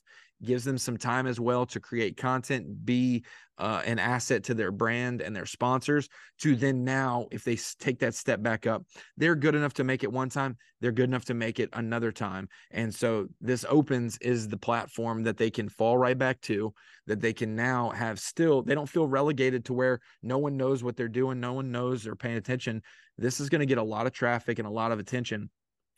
gives 0.44 0.64
them 0.64 0.78
some 0.78 0.96
time 0.96 1.26
as 1.26 1.38
well 1.38 1.66
to 1.66 1.81
create 1.81 2.16
content, 2.16 2.85
be 2.85 3.24
uh, 3.59 3.83
an 3.85 3.98
asset 3.98 4.42
to 4.44 4.55
their 4.55 4.72
brand 4.72 5.20
and 5.20 5.35
their 5.37 5.46
sponsors. 5.46 6.09
To 6.40 6.57
then 6.57 6.85
now, 6.85 7.26
if 7.31 7.44
they 7.44 7.57
take 7.78 8.00
that 8.00 8.14
step 8.14 8.42
back 8.42 8.66
up, 8.66 8.85
they're 9.16 9.37
good 9.37 9.55
enough 9.55 9.74
to 9.74 9.85
make 9.85 10.02
it 10.02 10.12
one 10.12 10.28
time, 10.28 10.57
they're 10.81 10.90
good 10.92 11.09
enough 11.09 11.26
to 11.26 11.35
make 11.35 11.61
it 11.61 11.68
another 11.72 12.11
time. 12.11 12.48
And 12.70 12.92
so 12.92 13.28
this 13.40 13.64
opens 13.68 14.18
is 14.18 14.48
the 14.48 14.57
platform 14.57 15.22
that 15.24 15.37
they 15.37 15.50
can 15.50 15.68
fall 15.68 15.96
right 15.96 16.18
back 16.18 16.40
to, 16.42 16.74
that 17.07 17.20
they 17.20 17.33
can 17.33 17.55
now 17.55 17.90
have 17.90 18.18
still, 18.18 18.62
they 18.62 18.74
don't 18.74 18.88
feel 18.88 19.07
relegated 19.07 19.64
to 19.66 19.74
where 19.74 20.00
no 20.22 20.38
one 20.38 20.57
knows 20.57 20.83
what 20.83 20.96
they're 20.96 21.09
doing, 21.09 21.38
no 21.38 21.52
one 21.52 21.70
knows 21.70 22.02
they're 22.02 22.16
paying 22.16 22.37
attention. 22.37 22.83
This 23.18 23.38
is 23.38 23.48
going 23.48 23.61
to 23.61 23.66
get 23.66 23.78
a 23.78 23.83
lot 23.83 24.07
of 24.07 24.12
traffic 24.12 24.59
and 24.59 24.66
a 24.66 24.72
lot 24.72 24.92
of 24.92 24.98
attention. 24.98 25.50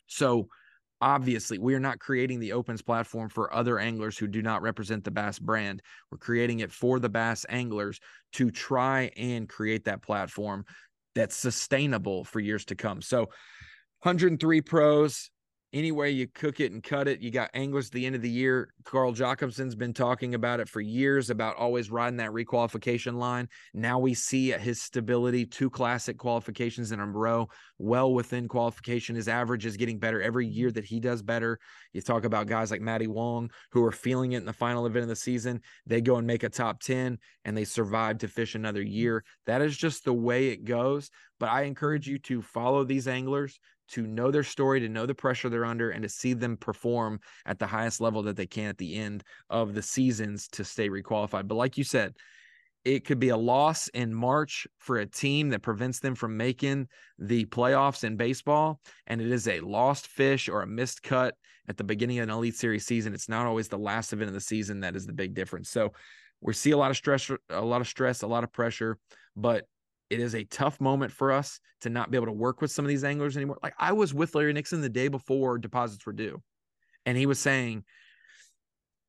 So, 0.07 0.49
obviously 1.05 1.59
we 1.59 1.75
are 1.75 1.79
not 1.79 1.99
creating 1.99 2.39
the 2.39 2.51
opens 2.51 2.81
platform 2.81 3.29
for 3.29 3.53
other 3.53 3.77
anglers 3.77 4.17
who 4.17 4.25
do 4.25 4.41
not 4.41 4.63
represent 4.63 5.03
the 5.03 5.11
bass 5.11 5.37
brand. 5.37 5.83
We're 6.11 6.17
creating 6.17 6.61
it 6.61 6.71
for 6.71 6.99
the 6.99 7.07
bass 7.07 7.45
anglers 7.47 7.99
to 8.33 8.49
try 8.49 9.11
and 9.15 9.47
create 9.47 9.85
that 9.85 10.01
platform 10.01 10.65
that's 11.13 11.35
sustainable 11.35 12.23
for 12.23 12.39
years 12.39 12.65
to 12.65 12.75
come. 12.75 13.03
So 13.03 13.19
103 14.01 14.61
pros 14.61 15.29
any 15.73 15.91
way 15.91 16.09
you 16.09 16.27
cook 16.27 16.59
it 16.59 16.71
and 16.71 16.81
cut 16.81 17.07
it. 17.07 17.19
You 17.19 17.31
got 17.31 17.49
anglers 17.53 17.87
at 17.87 17.91
the 17.91 18.05
end 18.05 18.15
of 18.15 18.21
the 18.21 18.29
year. 18.29 18.69
Carl 18.85 19.13
Jocumsen's 19.13 19.75
been 19.75 19.93
talking 19.93 20.33
about 20.33 20.59
it 20.59 20.69
for 20.69 20.79
years 20.79 21.29
about 21.29 21.57
always 21.57 21.91
riding 21.91 22.17
that 22.17 22.31
requalification 22.31 23.15
line. 23.15 23.49
Now 23.73 23.99
we 23.99 24.13
see 24.13 24.51
his 24.51 24.81
stability, 24.81 25.45
two 25.45 25.69
classic 25.69 26.17
qualifications 26.17 26.91
in 26.91 26.99
a 26.99 27.05
row, 27.05 27.49
well 27.77 28.13
within 28.13 28.47
qualification. 28.47 29.15
His 29.15 29.27
average 29.27 29.65
is 29.65 29.77
getting 29.77 29.99
better 29.99 30.21
every 30.21 30.47
year 30.47 30.71
that 30.71 30.85
he 30.85 30.99
does 30.99 31.21
better. 31.21 31.59
You 31.93 32.01
talk 32.01 32.23
about 32.23 32.47
guys 32.47 32.71
like 32.71 32.81
Matty 32.81 33.07
Wong 33.07 33.51
who 33.71 33.83
are 33.83 33.91
feeling 33.91 34.31
it 34.31 34.37
in 34.37 34.45
the 34.45 34.53
final 34.53 34.85
event 34.85 35.03
of 35.03 35.09
the 35.09 35.15
season. 35.15 35.61
They 35.85 36.01
go 36.01 36.15
and 36.17 36.27
make 36.27 36.43
a 36.43 36.49
top 36.49 36.81
10 36.81 37.17
and 37.43 37.57
they 37.57 37.65
survive 37.65 38.19
to 38.19 38.27
fish 38.27 38.55
another 38.55 38.81
year. 38.81 39.23
That 39.45 39.61
is 39.61 39.75
just 39.75 40.05
the 40.05 40.13
way 40.13 40.47
it 40.47 40.63
goes. 40.63 41.09
But 41.39 41.49
I 41.49 41.63
encourage 41.63 42.07
you 42.07 42.17
to 42.19 42.41
follow 42.41 42.83
these 42.83 43.07
anglers, 43.07 43.59
to 43.89 44.07
know 44.07 44.31
their 44.31 44.43
story, 44.43 44.79
to 44.79 44.89
know 44.89 45.05
the 45.05 45.15
pressure 45.15 45.49
they're 45.49 45.65
under, 45.65 45.91
and 45.91 46.03
to 46.03 46.09
see 46.09 46.33
them 46.33 46.57
perform 46.57 47.19
at 47.45 47.59
the 47.59 47.67
highest 47.67 48.01
level 48.01 48.23
that 48.23 48.35
they 48.35 48.47
can 48.47 48.65
at 48.65 48.77
the 48.77 48.95
end 48.95 49.23
of 49.49 49.73
the 49.73 49.81
seasons 49.81 50.47
to 50.49 50.63
stay 50.63 50.89
requalified. 50.89 51.47
But 51.47 51.55
like 51.55 51.77
you 51.77 51.83
said, 51.83 52.13
it 52.83 53.03
could 53.03 53.19
be 53.19 53.29
a 53.29 53.37
loss 53.37 53.87
in 53.89 54.13
March 54.13 54.67
for 54.77 54.97
a 54.97 55.07
team 55.07 55.49
that 55.49 55.63
prevents 55.63 55.99
them 55.99 56.13
from 56.13 56.37
making 56.37 56.87
the 57.17 57.45
playoffs 57.45 58.03
in 58.03 58.15
baseball. 58.15 58.79
And 59.07 59.19
it 59.19 59.31
is 59.31 59.47
a 59.47 59.59
lost 59.61 60.07
fish 60.07 60.47
or 60.47 60.61
a 60.61 60.67
missed 60.67 61.01
cut 61.01 61.33
at 61.67 61.77
the 61.77 61.83
beginning 61.83 62.19
of 62.19 62.23
an 62.23 62.29
Elite 62.29 62.55
Series 62.55 62.85
season. 62.85 63.15
It's 63.15 63.27
not 63.27 63.47
always 63.47 63.67
the 63.67 63.77
last 63.77 64.13
event 64.13 64.27
of 64.27 64.35
the 64.35 64.41
season 64.41 64.81
that 64.81 64.95
is 64.95 65.07
the 65.07 65.13
big 65.13 65.33
difference. 65.33 65.71
So 65.71 65.93
we 66.41 66.53
see 66.53 66.71
a 66.71 66.77
lot 66.77 66.91
of 66.91 66.97
stress, 66.97 67.31
a 67.49 67.61
lot 67.61 67.81
of 67.81 67.87
stress, 67.87 68.21
a 68.21 68.27
lot 68.27 68.43
of 68.43 68.53
pressure, 68.53 68.99
but 69.35 69.65
it 70.09 70.19
is 70.19 70.35
a 70.35 70.43
tough 70.45 70.79
moment 70.79 71.11
for 71.11 71.31
us 71.31 71.59
to 71.81 71.89
not 71.89 72.11
be 72.11 72.17
able 72.17 72.27
to 72.27 72.31
work 72.31 72.61
with 72.61 72.71
some 72.71 72.85
of 72.85 72.89
these 72.89 73.03
anglers 73.03 73.35
anymore. 73.35 73.57
Like 73.63 73.73
I 73.77 73.93
was 73.93 74.13
with 74.13 74.35
Larry 74.35 74.53
Nixon 74.53 74.81
the 74.81 74.89
day 74.89 75.07
before 75.07 75.57
deposits 75.57 76.05
were 76.05 76.13
due, 76.13 76.41
and 77.05 77.17
he 77.17 77.25
was 77.25 77.39
saying, 77.39 77.83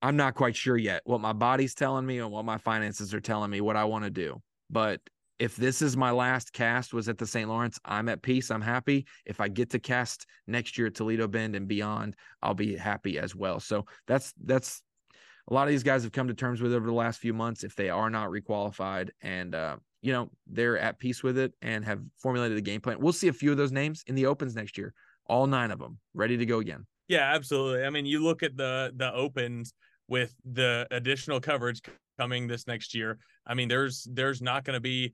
I'm 0.03 0.17
not 0.17 0.35
quite 0.35 0.57
sure 0.57 0.77
yet 0.77 1.03
what 1.05 1.21
my 1.21 1.33
body's 1.33 1.75
telling 1.75 2.07
me 2.07 2.19
and 2.19 2.31
what 2.31 2.45
my 2.45 2.59
finances 2.59 3.15
are 3.15 3.21
telling 3.21 3.51
me 3.51 3.61
what 3.61 3.77
I 3.77 3.85
want 3.85 4.05
to 4.05 4.11
do. 4.11 4.41
But 4.71 5.01
if 5.39 5.57
this 5.57 5.83
is 5.83 5.97
my 5.97 6.11
last 6.11 6.53
cast 6.53 6.95
was 6.95 7.09
at 7.09 7.19
the 7.19 7.27
St. 7.27 7.49
Lawrence, 7.49 7.79
I'm 7.85 8.09
at 8.09 8.23
peace. 8.23 8.51
I'm 8.51 8.63
happy. 8.63 9.07
If 9.27 9.41
I 9.41 9.49
get 9.49 9.71
to 9.71 9.79
cast 9.79 10.27
next 10.47 10.79
year 10.79 10.87
at 10.87 10.95
Toledo 10.95 11.29
Bend 11.29 11.55
and 11.55 11.69
beyond, 11.69 12.17
I'll 12.43 12.55
be 12.55 12.77
happy 12.77 13.19
as 13.19 13.35
well. 13.35 13.61
So 13.61 13.85
that's 14.07 14.33
that's 14.43 14.83
a 15.49 15.55
lot 15.55 15.65
of 15.65 15.71
these 15.71 15.83
guys 15.83 16.03
have 16.03 16.13
come 16.13 16.29
to 16.29 16.35
terms 16.35 16.61
with 16.61 16.73
over 16.73 16.87
the 16.87 16.93
last 16.93 17.21
few 17.21 17.35
months 17.35 17.65
if 17.65 17.77
they 17.77 17.91
are 17.91 18.11
not 18.11 18.31
requalified 18.31 19.11
and 19.21 19.55
uh, 19.55 19.77
you 20.07 20.13
know, 20.13 20.31
they're 20.47 20.79
at 20.79 21.01
peace 21.01 21.25
with 21.25 21.37
it 21.37 21.53
and 21.63 21.85
have 21.85 22.01
formulated 22.17 22.57
a 22.57 22.61
game 22.61 22.81
plan. 22.81 23.01
We'll 23.01 23.13
see 23.13 23.27
a 23.27 23.33
few 23.33 23.51
of 23.51 23.57
those 23.57 23.73
names 23.73 24.05
in 24.07 24.15
the 24.15 24.27
opens 24.27 24.55
next 24.55 24.79
year. 24.79 24.95
All 25.27 25.49
nine 25.49 25.73
of 25.73 25.81
them 25.81 25.99
ready 26.15 26.37
to 26.37 26.47
go 26.47 26.61
again. 26.61 26.87
Yeah, 27.09 27.35
absolutely. 27.35 27.85
I 27.85 27.91
mean, 27.91 28.07
you 28.07 28.23
look 28.23 28.45
at 28.45 28.57
the 28.57 28.93
the 28.95 29.13
opens 29.13 29.75
with 30.07 30.33
the 30.45 30.87
additional 30.93 31.41
coverage 31.41 31.81
coming 32.19 32.47
this 32.47 32.69
next 32.69 32.95
year. 32.95 33.19
I 33.49 33.55
mean, 33.55 33.67
there's 33.67 34.07
there's 34.13 34.41
not 34.41 34.63
going 34.63 34.75
to 34.75 34.81
be 34.81 35.13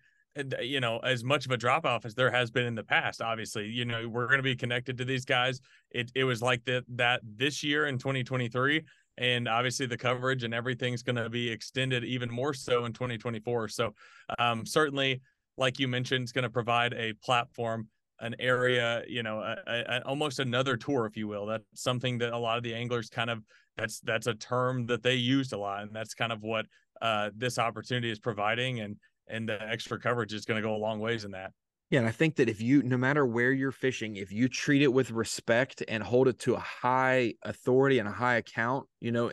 you 0.61 0.81
know 0.81 0.99
as 0.99 1.25
much 1.25 1.47
of 1.47 1.53
a 1.53 1.57
drop 1.57 1.87
off 1.87 2.05
as 2.05 2.15
there 2.15 2.31
has 2.31 2.51
been 2.51 2.65
in 2.65 2.75
the 2.75 2.83
past 2.83 3.21
obviously 3.21 3.67
you 3.67 3.85
know 3.85 4.09
we're 4.09 4.27
going 4.27 4.39
to 4.39 4.43
be 4.43 4.57
connected 4.57 4.97
to 4.97 5.05
these 5.05 5.27
guys 5.27 5.61
it 5.91 6.11
it 6.15 6.25
was 6.25 6.41
like 6.41 6.65
that 6.65 6.85
that 6.89 7.21
this 7.37 7.63
year 7.63 7.85
in 7.85 7.99
2023 7.99 8.83
and 9.19 9.49
obviously 9.49 9.87
the 9.87 9.97
coverage 9.97 10.45
and 10.45 10.55
everything's 10.55 11.03
going 11.03 11.17
to 11.17 11.29
be 11.29 11.51
extended 11.51 12.05
even 12.05 12.31
more 12.31 12.55
so 12.55 12.85
in 12.85 12.93
2024 12.93 13.69
so 13.69 13.93
um, 14.39 14.65
certainly 14.65 15.21
like 15.57 15.79
you 15.79 15.89
mentioned 15.89 16.23
it's 16.23 16.33
going 16.33 16.43
to 16.43 16.51
provide 16.51 16.95
a 16.95 17.13
platform 17.25 17.89
an 18.23 18.37
area 18.39 19.03
you 19.07 19.23
know 19.23 19.41
a, 19.41 19.57
a, 19.67 20.03
almost 20.07 20.39
another 20.39 20.77
tour 20.77 21.07
if 21.07 21.17
you 21.17 21.29
will. 21.29 21.45
That's 21.45 21.65
something 21.75 22.19
that 22.19 22.33
a 22.33 22.39
lot 22.39 22.57
of 22.57 22.63
the 22.63 22.75
anglers 22.75 23.11
kind 23.11 23.29
of 23.29 23.43
that's 23.77 24.01
that's 24.01 24.27
a 24.27 24.35
term 24.35 24.87
that 24.87 25.03
they 25.03 25.15
used 25.15 25.53
a 25.53 25.59
lot 25.59 25.83
and 25.83 25.95
that's 25.95 26.15
kind 26.15 26.33
of 26.33 26.43
what 26.43 26.67
uh, 27.03 27.31
this 27.37 27.59
opportunity 27.59 28.11
is 28.11 28.19
providing 28.19 28.81
and 28.81 28.97
and 29.29 29.49
the 29.49 29.61
extra 29.63 29.99
coverage 29.99 30.33
is 30.33 30.45
going 30.45 30.61
to 30.61 30.67
go 30.67 30.75
a 30.75 30.79
long 30.79 31.01
ways 31.01 31.25
in 31.25 31.33
that 31.33 31.53
yeah, 31.93 31.99
and 31.99 32.09
I 32.09 32.11
think 32.11 32.37
that 32.37 32.49
if 32.49 32.63
you, 32.63 32.83
no 32.83 32.97
matter 32.97 33.27
where 33.27 33.53
you're 33.53 33.71
fishing, 33.71 34.17
if 34.17 34.33
you 34.33 34.49
treat 34.49 34.81
it 34.81 34.95
with 34.95 35.11
respect 35.11 35.83
and 35.87 36.03
hold 36.03 36.27
it 36.27 36.39
to 36.39 36.55
a 36.55 36.59
high 36.59 37.35
authority 37.43 37.99
and 37.99 38.09
a 38.09 38.13
high 38.13 38.37
account, 38.37 38.87
you 39.01 39.13
know, 39.13 39.31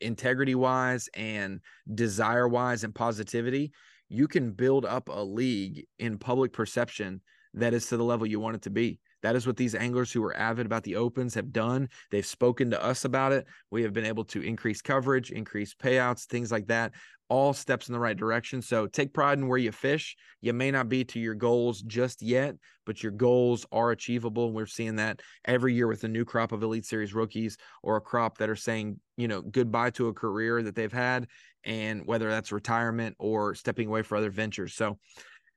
integrity 0.00 0.56
wise 0.56 1.08
and 1.14 1.60
desire 1.94 2.48
wise 2.48 2.82
and 2.82 2.96
positivity, 2.96 3.70
you 4.08 4.26
can 4.26 4.50
build 4.50 4.84
up 4.84 5.08
a 5.08 5.22
league 5.22 5.86
in 6.00 6.18
public 6.18 6.52
perception 6.52 7.20
that 7.54 7.74
is 7.74 7.86
to 7.86 7.96
the 7.96 8.02
level 8.02 8.26
you 8.26 8.40
want 8.40 8.56
it 8.56 8.62
to 8.62 8.70
be. 8.70 8.98
That 9.22 9.36
is 9.36 9.46
what 9.46 9.56
these 9.56 9.74
anglers 9.74 10.12
who 10.12 10.24
are 10.24 10.36
avid 10.36 10.66
about 10.66 10.82
the 10.82 10.96
opens 10.96 11.34
have 11.34 11.52
done. 11.52 11.88
They've 12.10 12.24
spoken 12.24 12.70
to 12.70 12.82
us 12.82 13.04
about 13.04 13.32
it. 13.32 13.46
We 13.70 13.82
have 13.82 13.92
been 13.92 14.04
able 14.04 14.24
to 14.26 14.42
increase 14.42 14.80
coverage, 14.82 15.30
increase 15.30 15.74
payouts, 15.74 16.24
things 16.24 16.50
like 16.50 16.66
that. 16.68 16.92
All 17.28 17.52
steps 17.52 17.88
in 17.88 17.92
the 17.92 18.00
right 18.00 18.16
direction. 18.16 18.60
So 18.60 18.88
take 18.88 19.14
pride 19.14 19.38
in 19.38 19.46
where 19.46 19.58
you 19.58 19.70
fish. 19.70 20.16
You 20.40 20.52
may 20.52 20.72
not 20.72 20.88
be 20.88 21.04
to 21.04 21.20
your 21.20 21.36
goals 21.36 21.82
just 21.82 22.22
yet, 22.22 22.56
but 22.86 23.04
your 23.04 23.12
goals 23.12 23.64
are 23.70 23.92
achievable. 23.92 24.46
And 24.46 24.54
we're 24.54 24.66
seeing 24.66 24.96
that 24.96 25.20
every 25.44 25.74
year 25.74 25.86
with 25.86 26.02
a 26.02 26.08
new 26.08 26.24
crop 26.24 26.50
of 26.50 26.62
Elite 26.62 26.86
Series 26.86 27.14
rookies 27.14 27.56
or 27.84 27.96
a 27.96 28.00
crop 28.00 28.38
that 28.38 28.50
are 28.50 28.56
saying, 28.56 28.98
you 29.16 29.28
know, 29.28 29.42
goodbye 29.42 29.90
to 29.90 30.08
a 30.08 30.14
career 30.14 30.60
that 30.62 30.74
they've 30.74 30.92
had, 30.92 31.28
and 31.62 32.04
whether 32.04 32.28
that's 32.28 32.50
retirement 32.50 33.14
or 33.20 33.54
stepping 33.54 33.86
away 33.86 34.02
for 34.02 34.16
other 34.16 34.30
ventures. 34.30 34.74
So 34.74 34.98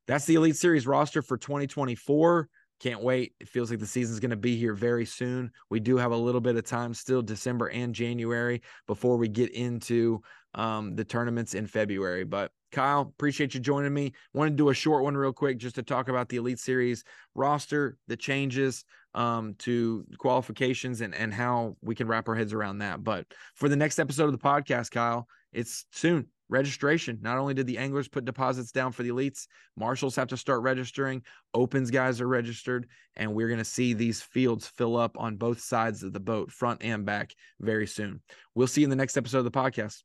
that's 0.06 0.26
the 0.26 0.36
Elite 0.36 0.58
Series 0.58 0.86
roster 0.86 1.24
for 1.24 1.38
2024 1.38 2.50
can't 2.80 3.02
wait. 3.02 3.34
It 3.40 3.48
feels 3.48 3.70
like 3.70 3.80
the 3.80 3.88
season's 3.88 4.20
going 4.20 4.32
to 4.32 4.38
be 4.38 4.58
here 4.58 4.74
very 4.74 5.06
soon. 5.06 5.52
We 5.70 5.80
do 5.80 5.98
have 5.98 6.12
a 6.12 6.18
little 6.18 6.42
bit 6.42 6.56
of 6.56 6.66
time 6.66 6.94
still, 6.94 7.22
December 7.22 7.68
and 7.68 7.96
January, 7.96 8.62
before 8.88 9.18
we 9.18 9.28
get 9.28 9.52
into 9.52 10.22
um, 10.56 10.96
the 10.96 11.04
tournaments 11.04 11.54
in 11.54 11.68
February. 11.68 12.24
But 12.24 12.52
Kyle, 12.72 13.02
appreciate 13.02 13.54
you 13.54 13.60
joining 13.60 13.94
me. 13.94 14.14
Want 14.34 14.52
to 14.52 14.56
do 14.56 14.70
a 14.70 14.74
short 14.74 15.04
one 15.04 15.16
real 15.16 15.32
quick 15.32 15.58
just 15.58 15.76
to 15.76 15.84
talk 15.84 16.10
about 16.10 16.28
the 16.30 16.38
Elite 16.38 16.60
Series 16.60 17.04
roster, 17.36 17.98
the 18.08 18.18
changes 18.18 18.84
um, 19.14 19.56
to 19.60 20.06
qualifications, 20.18 21.02
and 21.02 21.14
and 21.14 21.34
how 21.34 21.78
we 21.82 21.96
can 21.96 22.08
wrap 22.08 22.28
our 22.28 22.36
heads 22.36 22.52
around 22.52 22.80
that. 22.80 23.04
But 23.04 23.28
for 23.54 23.70
the 23.70 23.76
next 23.76 24.00
episode 24.00 24.26
of 24.26 24.32
the 24.32 24.38
podcast, 24.38 24.92
Kyle, 24.92 25.28
it's 25.54 25.86
soon 25.92 26.28
registration. 26.54 27.20
Not 27.22 27.38
only 27.38 27.54
did 27.54 27.68
the 27.68 27.78
anglers 27.78 28.08
put 28.08 28.24
deposits 28.24 28.72
down 28.72 28.92
for 28.92 29.04
the 29.04 29.10
elites, 29.10 29.48
marshals 29.76 30.16
have 30.16 30.30
to 30.30 30.38
start 30.38 30.62
registering, 30.62 31.24
opens 31.54 31.92
guys 31.92 32.22
are 32.22 32.28
registered, 32.28 32.88
and 33.16 33.34
we're 33.34 33.48
going 33.48 33.58
to 33.58 33.66
see 33.66 33.94
these 33.94 34.22
fields 34.22 34.68
fill 34.68 34.96
up 34.96 35.18
on 35.20 35.36
both 35.36 35.60
sides 35.60 36.04
of 36.04 36.14
the 36.14 36.20
boat, 36.20 36.52
front 36.52 36.84
and 36.84 37.06
back, 37.06 37.34
very 37.60 37.88
soon. 37.88 38.22
We'll 38.56 38.68
see 38.68 38.82
you 38.82 38.86
in 38.86 38.92
the 38.92 38.96
next 38.96 39.18
episode 39.18 39.40
of 39.40 39.46
the 39.46 39.52
podcast. 39.52 40.04